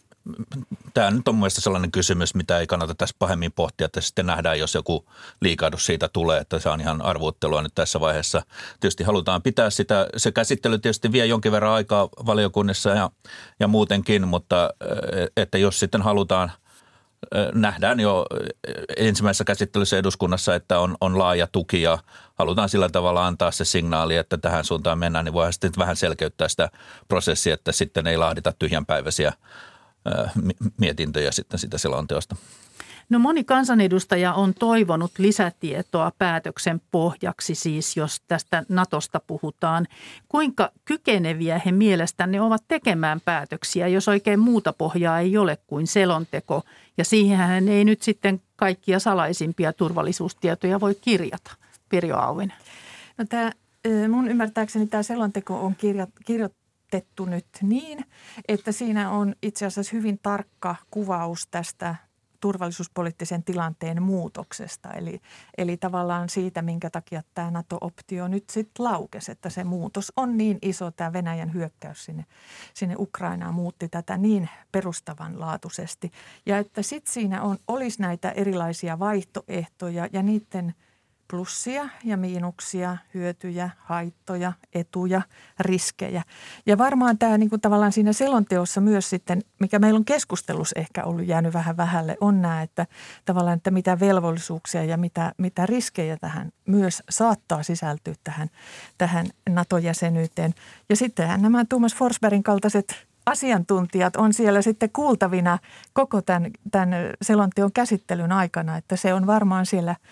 [0.93, 4.59] tämä nyt on mielestäni sellainen kysymys, mitä ei kannata tässä pahemmin pohtia, että sitten nähdään,
[4.59, 5.05] jos joku
[5.41, 8.41] liikahdus siitä tulee, että se on ihan arvuuttelua nyt tässä vaiheessa.
[8.79, 13.09] Tietysti halutaan pitää sitä, se käsittely tietysti vie jonkin verran aikaa valiokunnissa ja,
[13.59, 14.69] ja muutenkin, mutta
[15.37, 16.51] että jos sitten halutaan–
[17.53, 18.25] nähdään jo
[18.97, 21.97] ensimmäisessä käsittelyssä eduskunnassa, että on, on laaja tuki ja
[22.35, 26.47] halutaan sillä tavalla antaa se signaali, että tähän suuntaan mennään, niin voidaan sitten vähän selkeyttää
[26.47, 26.69] sitä
[27.07, 29.33] prosessia, että sitten ei laadita tyhjänpäiväisiä
[30.77, 32.35] mietintöjä sitten sitä selonteosta.
[33.09, 39.87] No moni kansanedustaja on toivonut lisätietoa päätöksen pohjaksi, siis jos tästä Natosta puhutaan.
[40.29, 46.63] Kuinka kykeneviä he mielestänne ovat tekemään päätöksiä, jos oikein muuta pohjaa ei ole kuin selonteko?
[46.97, 51.51] Ja siihen ei nyt sitten kaikkia salaisimpia turvallisuustietoja voi kirjata.
[51.89, 52.57] Pirjo Auvinen.
[53.17, 53.51] No tämä,
[54.09, 55.75] mun ymmärtääkseni tämä selonteko on
[56.25, 58.05] kirjoitettu nyt niin,
[58.47, 61.95] että siinä on itse asiassa hyvin tarkka kuvaus tästä
[62.39, 64.91] turvallisuuspoliittisen tilanteen muutoksesta.
[64.91, 65.21] Eli,
[65.57, 70.57] eli tavallaan siitä, minkä takia tämä NATO-optio nyt sitten laukesi, että se muutos on niin
[70.61, 72.25] iso, tämä Venäjän hyökkäys sinne,
[72.73, 76.11] sinne Ukrainaan muutti tätä niin perustavanlaatuisesti.
[76.45, 80.73] Ja että sitten siinä on, olisi näitä erilaisia vaihtoehtoja ja niiden–
[81.27, 85.21] plussia ja miinuksia, hyötyjä, haittoja, etuja,
[85.59, 86.23] riskejä.
[86.65, 91.03] Ja varmaan tämä niin kuin tavallaan siinä selonteossa myös sitten, mikä meillä on keskustelussa ehkä
[91.03, 92.87] ollut jäänyt vähän vähälle, on nämä, että
[93.25, 98.49] tavallaan, että mitä velvollisuuksia ja mitä, mitä riskejä tähän myös saattaa sisältyä tähän,
[98.97, 100.53] tähän NATO-jäsenyyteen.
[100.89, 105.57] Ja sittenhän nämä Thomas Forsbergin kaltaiset asiantuntijat on siellä sitten kuultavina
[105.93, 109.95] koko tämän, tämän selonteon käsittelyn aikana, että se on varmaan siellä–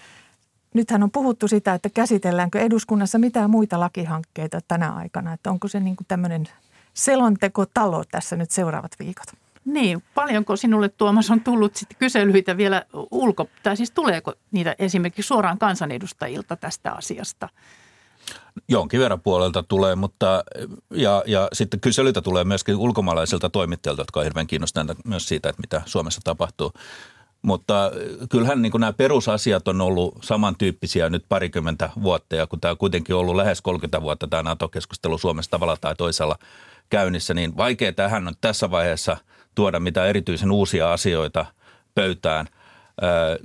[0.73, 5.79] nythän on puhuttu sitä, että käsitelläänkö eduskunnassa mitään muita lakihankkeita tänä aikana, että onko se
[5.79, 6.47] niin kuin tämmöinen
[6.93, 9.25] selontekotalo tässä nyt seuraavat viikot?
[9.65, 15.27] Niin, paljonko sinulle Tuomas on tullut sitten kyselyitä vielä ulko, tai siis tuleeko niitä esimerkiksi
[15.27, 17.49] suoraan kansanedustajilta tästä asiasta?
[18.67, 20.43] Jonkin verran puolelta tulee, mutta
[20.91, 25.61] ja, ja sitten kyselyitä tulee myöskin ulkomaalaisilta toimittajilta, jotka ovat hirveän kiinnostuneita myös siitä, että
[25.61, 26.71] mitä Suomessa tapahtuu.
[27.43, 27.91] Mutta
[28.29, 33.15] kyllähän niin nämä perusasiat on ollut samantyyppisiä nyt parikymmentä vuotta ja kun tämä on kuitenkin
[33.15, 36.35] ollut lähes 30 vuotta tämä NATO-keskustelu Suomessa tavalla tai toisella
[36.89, 39.17] käynnissä, niin vaikea tähän on tässä vaiheessa
[39.55, 41.45] tuoda mitään erityisen uusia asioita
[41.95, 42.47] pöytään.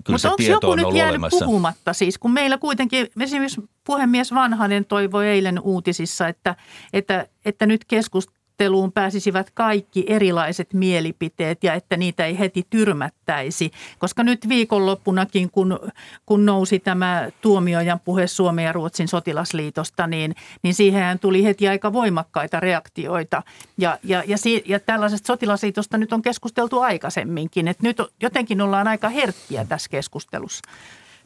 [0.05, 1.45] Kyllä Mutta onko joku nyt jäänyt olemassa.
[1.45, 6.57] puhumatta siis, kun meillä kuitenkin esimerkiksi puhemies Vanhanen toivoi eilen uutisissa, että,
[6.93, 13.71] että, että nyt keskust, keskusteluun pääsisivät kaikki erilaiset mielipiteet ja että niitä ei heti tyrmättäisi.
[13.99, 15.79] Koska nyt viikonloppunakin, kun,
[16.27, 21.93] kun nousi tämä tuomiojan puhe Suomen ja Ruotsin sotilasliitosta, niin, niin siihen tuli heti aika
[21.93, 23.43] voimakkaita reaktioita.
[23.79, 28.89] Ja, ja, ja, si, ja tällaisesta sotilasliitosta nyt on keskusteltu aikaisemminkin, että nyt jotenkin ollaan
[28.89, 30.63] aika herkkiä tässä keskustelussa.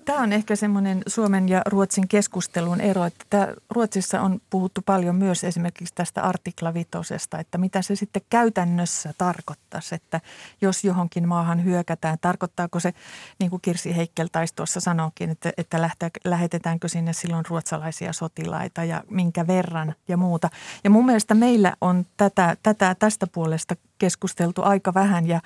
[0.05, 5.15] Tämä on ehkä semmoinen Suomen ja Ruotsin keskustelun ero, että tämä, Ruotsissa on puhuttu paljon
[5.15, 10.21] myös esimerkiksi tästä artikla vitosesta, että mitä se sitten käytännössä tarkoittaisi, että
[10.61, 12.93] jos johonkin maahan hyökätään, tarkoittaako se,
[13.39, 18.85] niin kuin Kirsi Heikkel taisi tuossa sanoakin, että, että lähtee, lähetetäänkö sinne silloin ruotsalaisia sotilaita
[18.85, 20.51] ja minkä verran ja muuta.
[20.85, 25.41] Ja mun mielestä meillä on tätä, tätä tästä puolesta keskusteltu aika vähän ja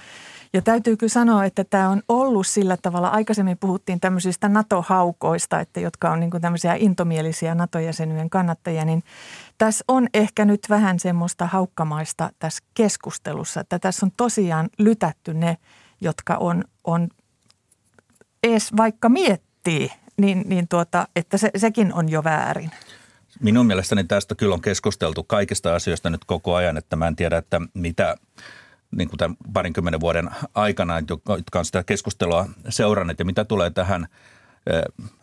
[0.52, 5.80] ja täytyy kyllä sanoa, että tämä on ollut sillä tavalla, aikaisemmin puhuttiin tämmöisistä NATO-haukoista, että
[5.80, 9.02] jotka on niin kuin tämmöisiä intomielisiä NATO-jäsenyyden kannattajia, niin
[9.58, 15.56] tässä on ehkä nyt vähän semmoista haukkamaista tässä keskustelussa, että tässä on tosiaan lytätty ne,
[16.00, 17.08] jotka on, on
[18.42, 19.90] edes vaikka miettii,
[20.20, 22.70] niin, niin tuota, että se, sekin on jo väärin.
[23.40, 27.36] Minun mielestäni tästä kyllä on keskusteltu kaikista asioista nyt koko ajan, että mä en tiedä,
[27.36, 28.16] että mitä
[28.90, 30.98] niin kuin tämän parinkymmenen vuoden aikana,
[31.36, 34.06] jotka on sitä keskustelua seuranneet ja mitä tulee tähän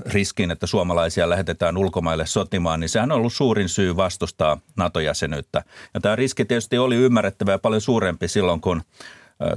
[0.05, 5.63] riskiin, että suomalaisia lähetetään ulkomaille sotimaan, niin sehän on ollut suurin syy vastustaa NATO-jäsenyyttä.
[5.93, 8.81] Ja tämä riski tietysti oli ymmärrettävä ja paljon suurempi silloin, kun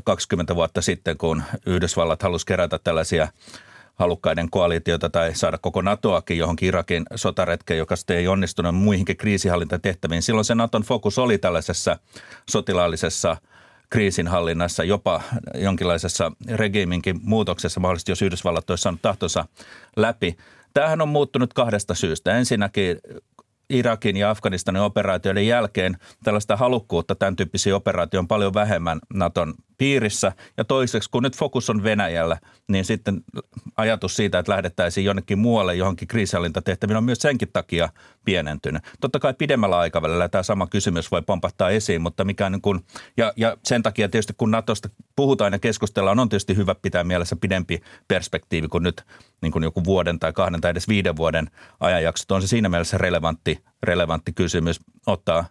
[0.05, 3.29] 20 vuotta sitten, kun Yhdysvallat halusi kerätä tällaisia
[3.97, 10.23] halukkaiden koalitiota tai saada koko NATOakin johonkin Irakin sotaretkeen, joka sitten ei onnistunut muihinkin kriisihallintatehtäviin.
[10.23, 11.97] Silloin se NATOn fokus oli tällaisessa
[12.51, 13.37] sotilaallisessa–
[13.91, 15.23] kriisinhallinnassa, jopa
[15.55, 19.45] jonkinlaisessa regiiminkin muutoksessa, mahdollisesti jos Yhdysvallat olisi saanut tahtonsa
[19.97, 20.37] läpi.
[20.75, 22.39] Tämähän on muuttunut kahdesta syystä.
[22.39, 22.99] Ensinnäkin
[23.71, 30.33] Irakin ja Afganistanin operaatioiden jälkeen tällaista halukkuutta tämän tyyppisiä operaatioita on paljon vähemmän Naton piirissä.
[30.57, 33.25] Ja toiseksi, kun nyt fokus on Venäjällä, niin sitten
[33.77, 37.89] ajatus siitä, että lähdettäisiin jonnekin muualle johonkin kriisinhallintatehtäviin on myös senkin takia
[38.25, 38.83] pienentynyt.
[39.01, 42.81] Totta kai pidemmällä aikavälillä tämä sama kysymys voi pompahtaa esiin, mutta mikä niin kuin,
[43.17, 47.37] ja, ja sen takia tietysti kun Natosta puhutaan ja keskustellaan, on tietysti hyvä pitää mielessä
[47.37, 49.05] pidempi perspektiivi kuin nyt
[49.43, 51.51] niin kuin joku vuoden tai kahden tai edes viiden vuoden
[51.81, 52.31] ajanjaksot.
[52.31, 55.45] On se siinä mielessä relevantti, relevantti kysymys ottaa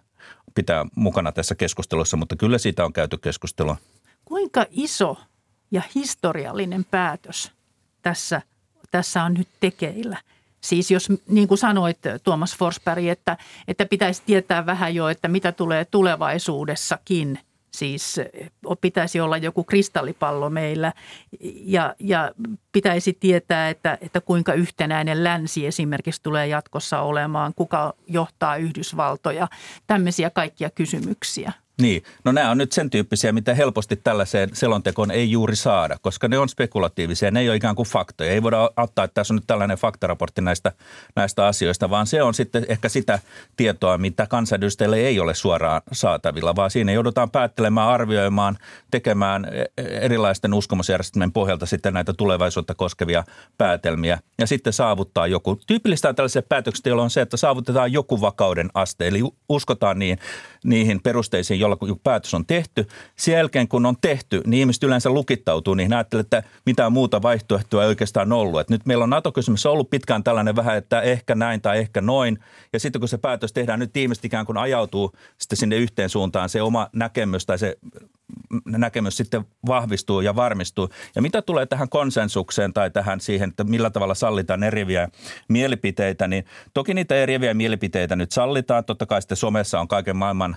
[0.55, 3.77] pitää mukana tässä keskustelussa, mutta kyllä siitä on käyty keskustelua.
[4.25, 5.17] Kuinka iso
[5.71, 7.51] ja historiallinen päätös
[8.01, 8.41] tässä,
[8.91, 10.17] tässä on nyt tekeillä?
[10.61, 15.51] Siis jos niin kuin sanoit Tuomas Forsberg, että, että pitäisi tietää vähän jo, että mitä
[15.51, 17.39] tulee tulevaisuudessakin.
[17.71, 18.15] Siis
[18.81, 20.93] pitäisi olla joku kristallipallo meillä
[21.65, 22.31] ja, ja
[22.71, 29.47] pitäisi tietää, että, että kuinka yhtenäinen länsi esimerkiksi tulee jatkossa olemaan, kuka johtaa Yhdysvaltoja,
[29.87, 31.51] tämmöisiä kaikkia kysymyksiä–
[31.81, 36.27] Niin, no nämä on nyt sen tyyppisiä, mitä helposti tällaiseen selontekoon ei juuri saada, koska
[36.27, 38.31] ne on spekulatiivisia, ne ei ole ikään kuin faktoja.
[38.31, 40.71] Ei voida ottaa, että tässä on nyt tällainen faktaraportti näistä,
[41.15, 43.19] näistä asioista, vaan se on sitten ehkä sitä
[43.57, 48.57] tietoa, mitä kansanedustajille ei ole suoraan saatavilla, vaan siinä joudutaan päättelemään, arvioimaan,
[48.91, 49.47] tekemään
[49.77, 53.23] erilaisten uskomusjärjestelmien pohjalta sitten näitä tulevaisuutta koskevia
[53.57, 55.59] päätelmiä ja sitten saavuttaa joku.
[55.67, 56.13] Tyypillistä
[56.49, 60.19] päätöksille, joilla on se, että saavutetaan joku vakauden aste, eli uskotaan niin,
[60.65, 62.87] niihin perusteisiin, jolla päätös on tehty.
[63.15, 67.83] Sen jälkeen, kun on tehty, niin ihmiset yleensä lukittautuu, niin ajattelee, että mitään muuta vaihtoehtoa
[67.83, 68.59] ei oikeastaan ollut.
[68.59, 72.39] Et nyt meillä on NATO-kysymys ollut pitkään tällainen vähän, että ehkä näin tai ehkä noin.
[72.73, 76.49] Ja sitten kun se päätös tehdään, nyt ihmiset ikään kuin ajautuu sitten sinne yhteen suuntaan
[76.49, 77.77] se oma näkemys tai se
[78.65, 80.89] näkemys sitten vahvistuu ja varmistuu.
[81.15, 85.09] Ja mitä tulee tähän konsensukseen tai tähän siihen, että millä tavalla sallitaan eriviä
[85.47, 88.85] mielipiteitä, niin toki niitä eriviä mielipiteitä nyt sallitaan.
[88.85, 90.55] Totta kai sitten somessa on kaiken maailman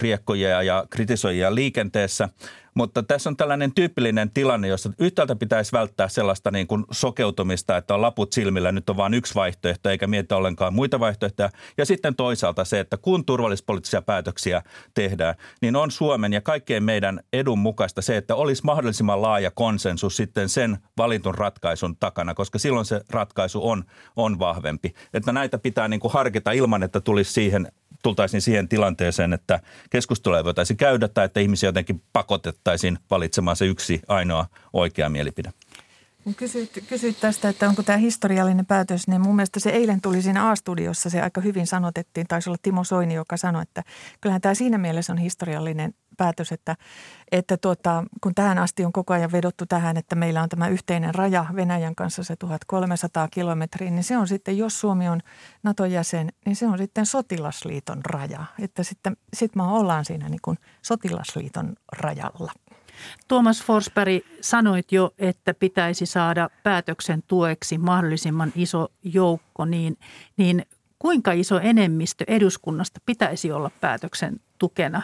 [0.00, 2.28] riekkoja ja kritisoijia liikenteessä.
[2.74, 7.94] Mutta tässä on tällainen tyypillinen tilanne, jossa yhtäältä pitäisi välttää sellaista niin kuin sokeutumista, että
[7.94, 11.50] on laput silmillä, nyt on vain yksi vaihtoehto eikä mietitä ollenkaan muita vaihtoehtoja.
[11.78, 14.62] Ja sitten toisaalta se, että kun turvallispoliittisia päätöksiä
[14.94, 20.16] tehdään, niin on Suomen ja kaikkien meidän edun mukaista se, että olisi mahdollisimman laaja konsensus
[20.16, 23.84] sitten sen valintun ratkaisun takana, koska silloin se ratkaisu on,
[24.16, 24.94] on vahvempi.
[25.14, 27.68] Että näitä pitää niin kuin harkita ilman, että tulisi siihen
[28.02, 33.66] tultaisiin siihen tilanteeseen, että keskustelua ei voitaisiin käydä tai että ihmisiä jotenkin pakotettaisiin valitsemaan se
[33.66, 35.52] yksi ainoa oikea mielipide.
[36.32, 40.50] Kysyit, kysyit tästä, että onko tämä historiallinen päätös, niin mun mielestä se eilen tuli siinä
[40.50, 43.82] A-studiossa, se aika hyvin sanotettiin, taisi olla Timo Soini, joka sanoi, että
[44.20, 46.76] kyllähän tämä siinä mielessä on historiallinen päätös, että,
[47.32, 51.14] että tuota, kun tähän asti on koko ajan vedottu tähän, että meillä on tämä yhteinen
[51.14, 55.20] raja Venäjän kanssa se 1300 kilometriä, niin se on sitten, jos Suomi on
[55.62, 58.44] NATO-jäsen, niin se on sitten sotilasliiton raja.
[58.58, 62.52] Että sitten sit me ollaan siinä niin kuin sotilasliiton rajalla.
[63.28, 69.98] Tuomas Forsberg, sanoit jo, että pitäisi saada päätöksen tueksi mahdollisimman iso joukko, niin,
[70.36, 70.66] niin
[70.98, 75.02] kuinka iso enemmistö eduskunnasta pitäisi olla päätöksen tukena?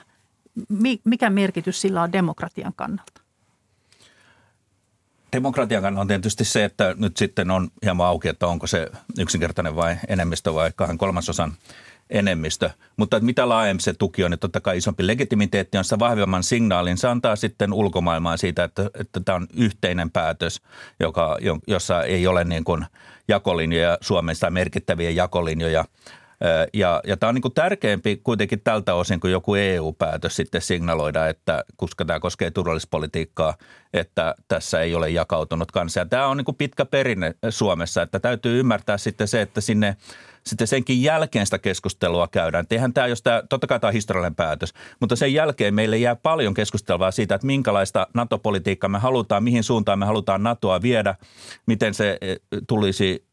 [1.05, 3.21] Mikä merkitys sillä on demokratian kannalta?
[5.33, 9.77] Demokratian kannalta on tietysti se, että nyt sitten on hieman auki, että onko se yksinkertainen
[9.77, 11.53] vai enemmistö vai kahden kolmasosan
[12.11, 12.71] enemmistö.
[12.97, 16.99] Mutta mitä laajempi se tuki on, niin totta kai isompi legitimiteetti on sitä vahvemman signaalin.
[16.99, 20.61] Se antaa sitten ulkomaailmaan siitä, että, että tämä on yhteinen päätös,
[21.01, 22.87] joka, jossa ei ole niin kuin
[23.29, 25.85] jakolinjoja Suomessa merkittäviä jakolinjoja–
[26.75, 31.29] ja, ja tämä on niin kuin tärkeämpi kuitenkin tältä osin kuin joku EU-päätös sitten signaloida,
[31.29, 33.55] että koska tämä koskee turvallispolitiikkaa,
[33.93, 36.01] että tässä ei ole jakautunut kanssa.
[36.01, 39.97] Ja tämä on niin kuin pitkä perinne Suomessa, että täytyy ymmärtää sitten se, että sinne–
[40.47, 42.67] sitten senkin jälkeen sitä keskustelua käydään.
[42.71, 46.17] Eihän tämä, jos tämä, totta kai tämä on historiallinen päätös, mutta sen jälkeen meille jää
[46.17, 51.15] paljon keskustelua siitä, että minkälaista NATO-politiikkaa me halutaan, mihin suuntaan me halutaan NATOa viedä,
[51.67, 52.37] miten se eh,
[52.69, 53.25] tulisi,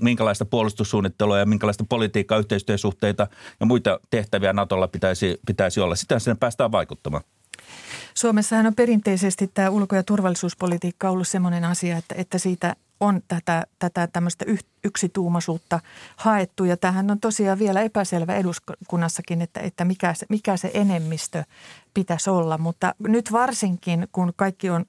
[0.00, 3.26] minkälaista puolustussuunnittelua ja minkälaista politiikkaa, yhteistyösuhteita
[3.60, 5.96] ja muita tehtäviä NATOlla pitäisi, pitäisi olla.
[5.96, 7.24] Sitä sen päästään vaikuttamaan.
[8.14, 13.66] Suomessahan on perinteisesti tämä ulko- ja turvallisuuspolitiikka ollut sellainen asia, että, että siitä on tätä,
[13.78, 14.44] tätä tämmöistä
[14.84, 15.80] yksituumaisuutta
[16.16, 16.64] haettu.
[16.64, 21.44] Ja tähän on tosiaan vielä epäselvä eduskunnassakin, että, että mikä, se, mikä se enemmistö
[21.94, 22.58] pitäisi olla.
[22.58, 24.84] Mutta nyt varsinkin, kun kaikki on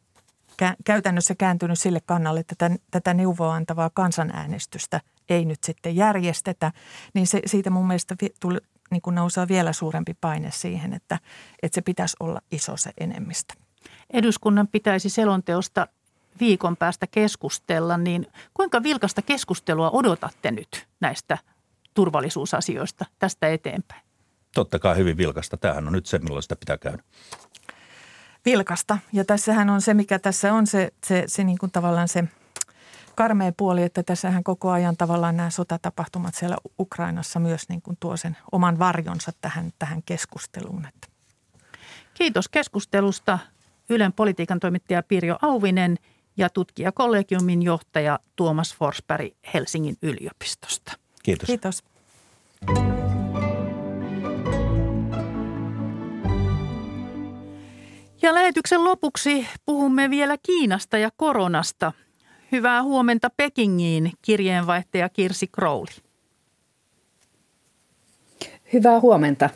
[0.85, 6.71] käytännössä kääntynyt sille kannalle, että tätä, tätä neuvoa antavaa kansanäänestystä ei nyt sitten järjestetä,
[7.13, 8.57] niin se, siitä mun mielestä tuli,
[8.91, 11.19] niin kuin nousee vielä suurempi paine siihen, että,
[11.63, 13.53] että se pitäisi olla iso se enemmistö.
[14.13, 15.87] Eduskunnan pitäisi selonteosta
[16.39, 21.37] viikon päästä keskustella, niin kuinka vilkasta keskustelua odotatte nyt näistä
[21.93, 24.01] turvallisuusasioista tästä eteenpäin?
[24.55, 25.57] Totta kai hyvin vilkasta.
[25.57, 27.03] Tämähän on nyt se, milloin sitä pitää käydä.
[28.45, 28.97] Vilkasta.
[29.13, 32.23] Ja tässähän on se, mikä tässä on se, se, se niin kuin tavallaan se
[33.15, 38.17] karmea puoli, että tässähän koko ajan tavallaan nämä sotatapahtumat siellä Ukrainassa myös niin kuin tuo
[38.17, 40.87] sen oman varjonsa tähän, tähän keskusteluun.
[42.13, 43.39] Kiitos keskustelusta
[43.89, 45.97] Ylen politiikan toimittaja Pirjo Auvinen–
[46.39, 50.91] ja tutkijakollegiumin johtaja Tuomas Forsberg Helsingin yliopistosta.
[51.23, 51.47] Kiitos.
[51.47, 51.83] Kiitos.
[58.21, 61.91] Ja lähetyksen lopuksi puhumme vielä Kiinasta ja koronasta.
[62.51, 65.95] Hyvää huomenta Pekingiin, kirjeenvaihtaja Kirsi Crowley.
[68.73, 69.49] Hyvää huomenta.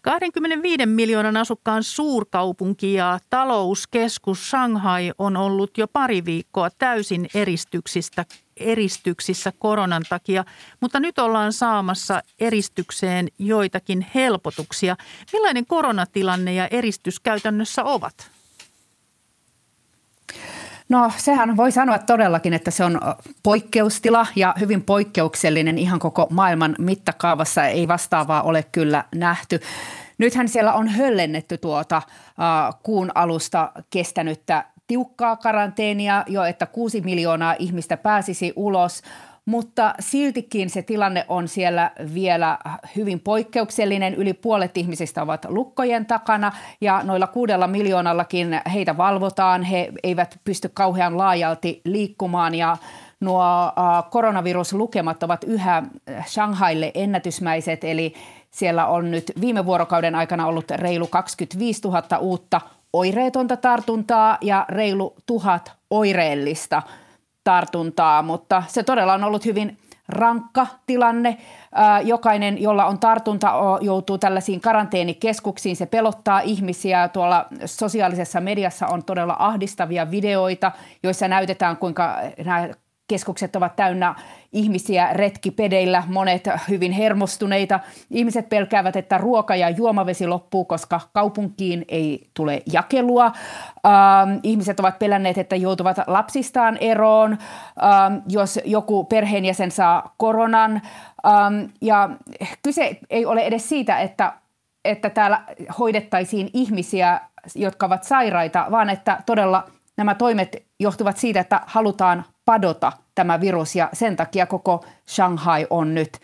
[0.00, 8.24] 25 miljoonan asukkaan suurkaupunki ja talouskeskus Shanghai on ollut jo pari viikkoa täysin eristyksistä
[8.56, 10.44] eristyksissä koronan takia,
[10.80, 14.96] mutta nyt ollaan saamassa eristykseen joitakin helpotuksia.
[15.32, 18.37] Millainen koronatilanne ja eristys käytännössä ovat?
[20.88, 23.00] No sehän voi sanoa todellakin, että se on
[23.42, 27.66] poikkeustila ja hyvin poikkeuksellinen ihan koko maailman mittakaavassa.
[27.66, 29.60] Ei vastaavaa ole kyllä nähty.
[30.18, 37.54] Nythän siellä on höllennetty tuota uh, kuun alusta kestänyttä tiukkaa karanteenia jo, että kuusi miljoonaa
[37.58, 39.02] ihmistä pääsisi ulos,
[39.48, 42.58] mutta siltikin se tilanne on siellä vielä
[42.96, 44.14] hyvin poikkeuksellinen.
[44.14, 49.62] Yli puolet ihmisistä ovat lukkojen takana ja noilla kuudella miljoonallakin heitä valvotaan.
[49.62, 52.76] He eivät pysty kauhean laajalti liikkumaan ja
[53.20, 53.72] nuo
[54.10, 55.82] koronaviruslukemat ovat yhä
[56.26, 58.14] Shanghaille ennätysmäiset, eli
[58.50, 62.60] siellä on nyt viime vuorokauden aikana ollut reilu 25 000 uutta
[62.92, 66.82] oireetonta tartuntaa ja reilu tuhat oireellista
[67.48, 69.78] tartuntaa, mutta se todella on ollut hyvin
[70.08, 71.36] rankka tilanne.
[72.04, 75.76] Jokainen, jolla on tartunta, joutuu tällaisiin karanteenikeskuksiin.
[75.76, 77.08] Se pelottaa ihmisiä.
[77.08, 80.72] Tuolla sosiaalisessa mediassa on todella ahdistavia videoita,
[81.02, 82.68] joissa näytetään, kuinka nämä
[83.08, 84.14] keskukset ovat täynnä
[84.52, 87.80] ihmisiä retkipedeillä, monet hyvin hermostuneita.
[88.10, 93.24] Ihmiset pelkäävät, että ruoka ja juomavesi loppuu, koska kaupunkiin ei tule jakelua.
[93.26, 100.82] Ähm, ihmiset ovat pelänneet, että joutuvat lapsistaan eroon, ähm, jos joku perheenjäsen saa koronan.
[101.26, 102.10] Ähm, ja
[102.62, 104.32] kyse ei ole edes siitä, että,
[104.84, 105.42] että täällä
[105.78, 107.20] hoidettaisiin ihmisiä,
[107.54, 109.64] jotka ovat sairaita, vaan että todella
[109.98, 115.94] nämä toimet johtuvat siitä, että halutaan padota tämä virus ja sen takia koko Shanghai on
[115.94, 116.18] nyt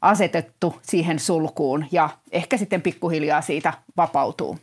[0.00, 4.58] asetettu siihen sulkuun ja ehkä sitten pikkuhiljaa siitä vapautuu.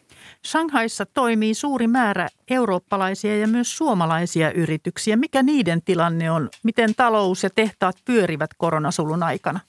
[0.47, 5.15] Shanghaissa toimii suuri määrä eurooppalaisia ja myös suomalaisia yrityksiä.
[5.15, 6.49] Mikä niiden tilanne on?
[6.63, 9.59] Miten talous ja tehtaat pyörivät koronasulun aikana?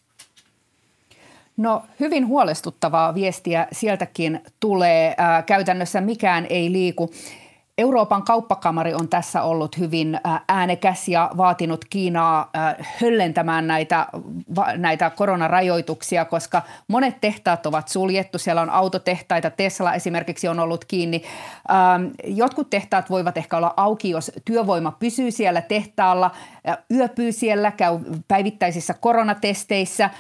[1.57, 5.15] No hyvin huolestuttavaa viestiä sieltäkin tulee.
[5.17, 7.11] Ää, käytännössä mikään ei liiku.
[7.81, 12.51] Euroopan kauppakamari on tässä ollut hyvin äänekäs ja vaatinut Kiinaa
[13.01, 14.07] höllentämään näitä,
[14.77, 18.39] näitä koronarajoituksia, koska monet tehtaat ovat suljettu.
[18.39, 21.23] Siellä on autotehtaita, Tesla esimerkiksi on ollut kiinni.
[22.25, 26.31] Jotkut tehtaat voivat ehkä olla auki, jos työvoima pysyy siellä tehtaalla,
[26.91, 27.99] yöpyy siellä, käy
[28.29, 30.11] päivittäisissä koronatesteissä,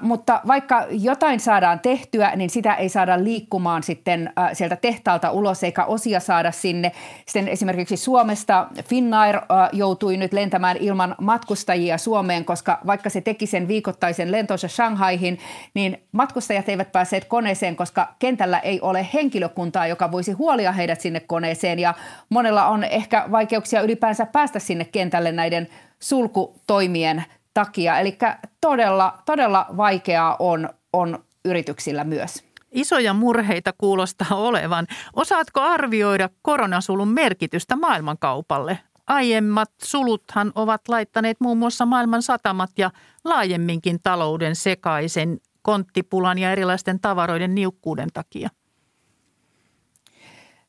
[0.00, 5.84] mutta vaikka jotain saadaan tehtyä, niin sitä ei saada liikkumaan sitten sieltä tehtaalta ulos eikä
[5.84, 6.92] osia saada sinne.
[7.26, 9.40] Sitten esimerkiksi Suomesta Finnair
[9.72, 15.38] joutui nyt lentämään ilman matkustajia Suomeen, koska vaikka se teki sen viikoittaisen lentonsa Shanghaihin,
[15.74, 21.20] niin matkustajat eivät päässeet koneeseen, koska kentällä ei ole henkilökuntaa, joka voisi huolia heidät sinne
[21.20, 21.78] koneeseen.
[21.78, 21.94] Ja
[22.28, 25.68] monella on ehkä vaikeuksia ylipäänsä päästä sinne kentälle näiden
[26.02, 27.24] sulkutoimien
[27.54, 27.98] takia.
[27.98, 28.18] Eli
[28.60, 32.44] todella, todella vaikeaa on, on yrityksillä myös.
[32.72, 34.86] Isoja murheita kuulostaa olevan.
[35.16, 38.78] Osaatko arvioida koronasulun merkitystä maailmankaupalle?
[39.06, 42.90] Aiemmat suluthan ovat laittaneet muun muassa maailman satamat ja
[43.24, 48.48] laajemminkin talouden sekaisen konttipulan ja erilaisten tavaroiden niukkuuden takia.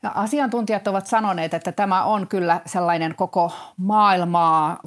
[0.03, 4.79] Ja asiantuntijat ovat sanoneet, että tämä on kyllä sellainen koko maailmaa,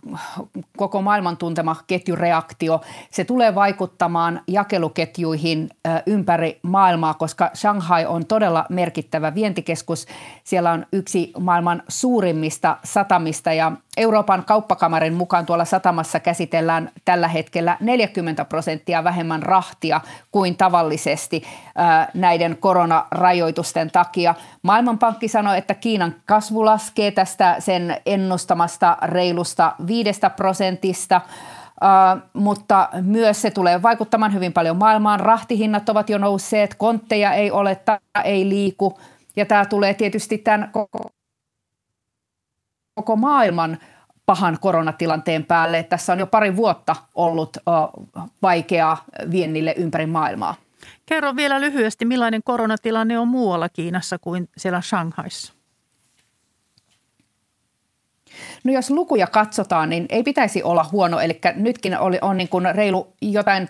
[0.76, 2.80] koko maailman tuntema ketjureaktio.
[3.10, 5.70] Se tulee vaikuttamaan jakeluketjuihin
[6.06, 10.06] ympäri maailmaa, koska Shanghai on todella merkittävä vientikeskus.
[10.44, 17.76] Siellä on yksi maailman suurimmista satamista ja Euroopan kauppakamarin mukaan tuolla satamassa käsitellään tällä hetkellä
[17.80, 20.00] 40 prosenttia vähemmän rahtia
[20.32, 21.42] kuin tavallisesti
[22.14, 24.34] näiden koronarajoitusten takia.
[24.62, 31.20] Maailmanpankki sanoi, että Kiinan kasvu laskee tästä sen ennustamasta reilusta viidestä prosentista.
[31.74, 35.20] Uh, mutta myös se tulee vaikuttamaan hyvin paljon maailmaan.
[35.20, 37.80] Rahtihinnat ovat jo nousseet, kontteja ei ole,
[38.24, 38.98] ei liiku.
[39.36, 41.10] Ja tämä tulee tietysti tämän koko
[42.94, 43.78] koko maailman
[44.26, 45.82] pahan koronatilanteen päälle.
[45.82, 47.56] Tässä on jo pari vuotta ollut
[48.42, 50.54] vaikeaa viennille ympäri maailmaa.
[51.06, 55.52] Kerro vielä lyhyesti, millainen koronatilanne on muualla Kiinassa kuin siellä Shanghaissa?
[58.64, 61.20] No jos lukuja katsotaan, niin ei pitäisi olla huono.
[61.20, 63.68] Eli nytkin oli, on niin kuin reilu jotain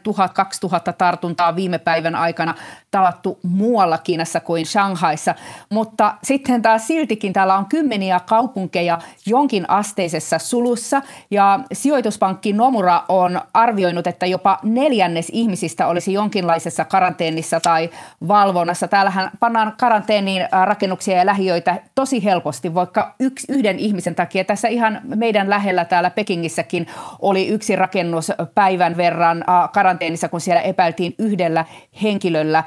[0.88, 2.54] 1000-2000 tartuntaa viime päivän aikana
[2.90, 5.34] tavattu muualla Kiinassa kuin Shanghaissa.
[5.70, 11.02] Mutta sitten taas siltikin täällä on kymmeniä kaupunkeja jonkin asteisessa sulussa.
[11.30, 17.90] Ja sijoituspankki Nomura on arvioinut, että jopa neljännes ihmisistä olisi jonkinlaisessa karanteenissa tai
[18.28, 18.88] valvonnassa.
[18.88, 25.00] Täällähän pannaan karanteeniin rakennuksia ja lähiöitä tosi helposti, vaikka yksi, yhden ihmisen takia tässä ihan
[25.04, 26.86] meidän lähellä täällä Pekingissäkin
[27.18, 31.64] oli yksi rakennus päivän verran karanteenissa, kun siellä epäiltiin yhdellä
[32.02, 32.64] henkilöllä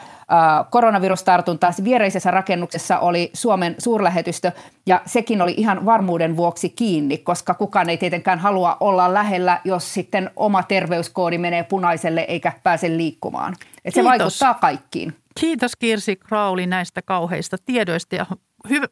[0.70, 1.72] koronavirustartuntaa.
[1.84, 4.52] Viereisessä rakennuksessa oli Suomen suurlähetystö
[4.86, 9.94] ja sekin oli ihan varmuuden vuoksi kiinni, koska kukaan ei tietenkään halua olla lähellä, jos
[9.94, 13.56] sitten oma terveyskoodi menee punaiselle eikä pääse liikkumaan.
[13.86, 15.14] Et se vaikuttaa kaikkiin.
[15.40, 18.26] Kiitos Kirsi Krauli näistä kauheista tiedoista ja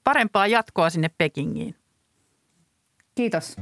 [0.04, 1.76] parempaa jatkoa sinne Pekingiin.
[3.16, 3.56] Kiitos.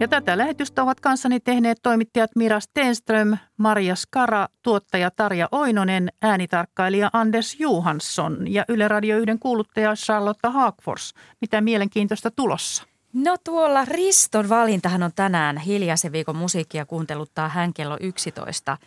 [0.00, 7.10] Ja tätä lähetystä ovat kanssani tehneet toimittajat Mira Stenström, Maria Skara, tuottaja Tarja Oinonen, äänitarkkailija
[7.12, 11.14] Anders Johansson ja Yle Radio 1 kuuluttaja Charlotte Haakfors.
[11.40, 12.84] Mitä mielenkiintoista tulossa?
[13.12, 18.78] No tuolla Riston valintahan on tänään hiljaisen viikon musiikkia kuunteluttaa hän kello 11.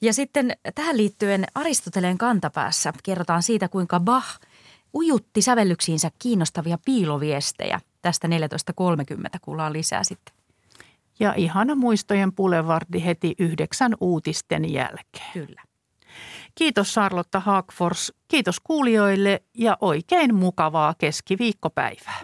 [0.00, 4.40] Ja sitten tähän liittyen Aristoteleen kantapäässä kerrotaan siitä, kuinka Bach
[4.94, 7.80] ujutti sävellyksiinsä kiinnostavia piiloviestejä.
[8.02, 10.34] Tästä 14.30 kuullaan lisää sitten.
[11.20, 15.32] Ja ihana muistojen pulevardi heti yhdeksän uutisten jälkeen.
[15.32, 15.62] Kyllä.
[16.54, 22.20] Kiitos Charlotte Haakfors, kiitos kuulijoille ja oikein mukavaa keskiviikkopäivää.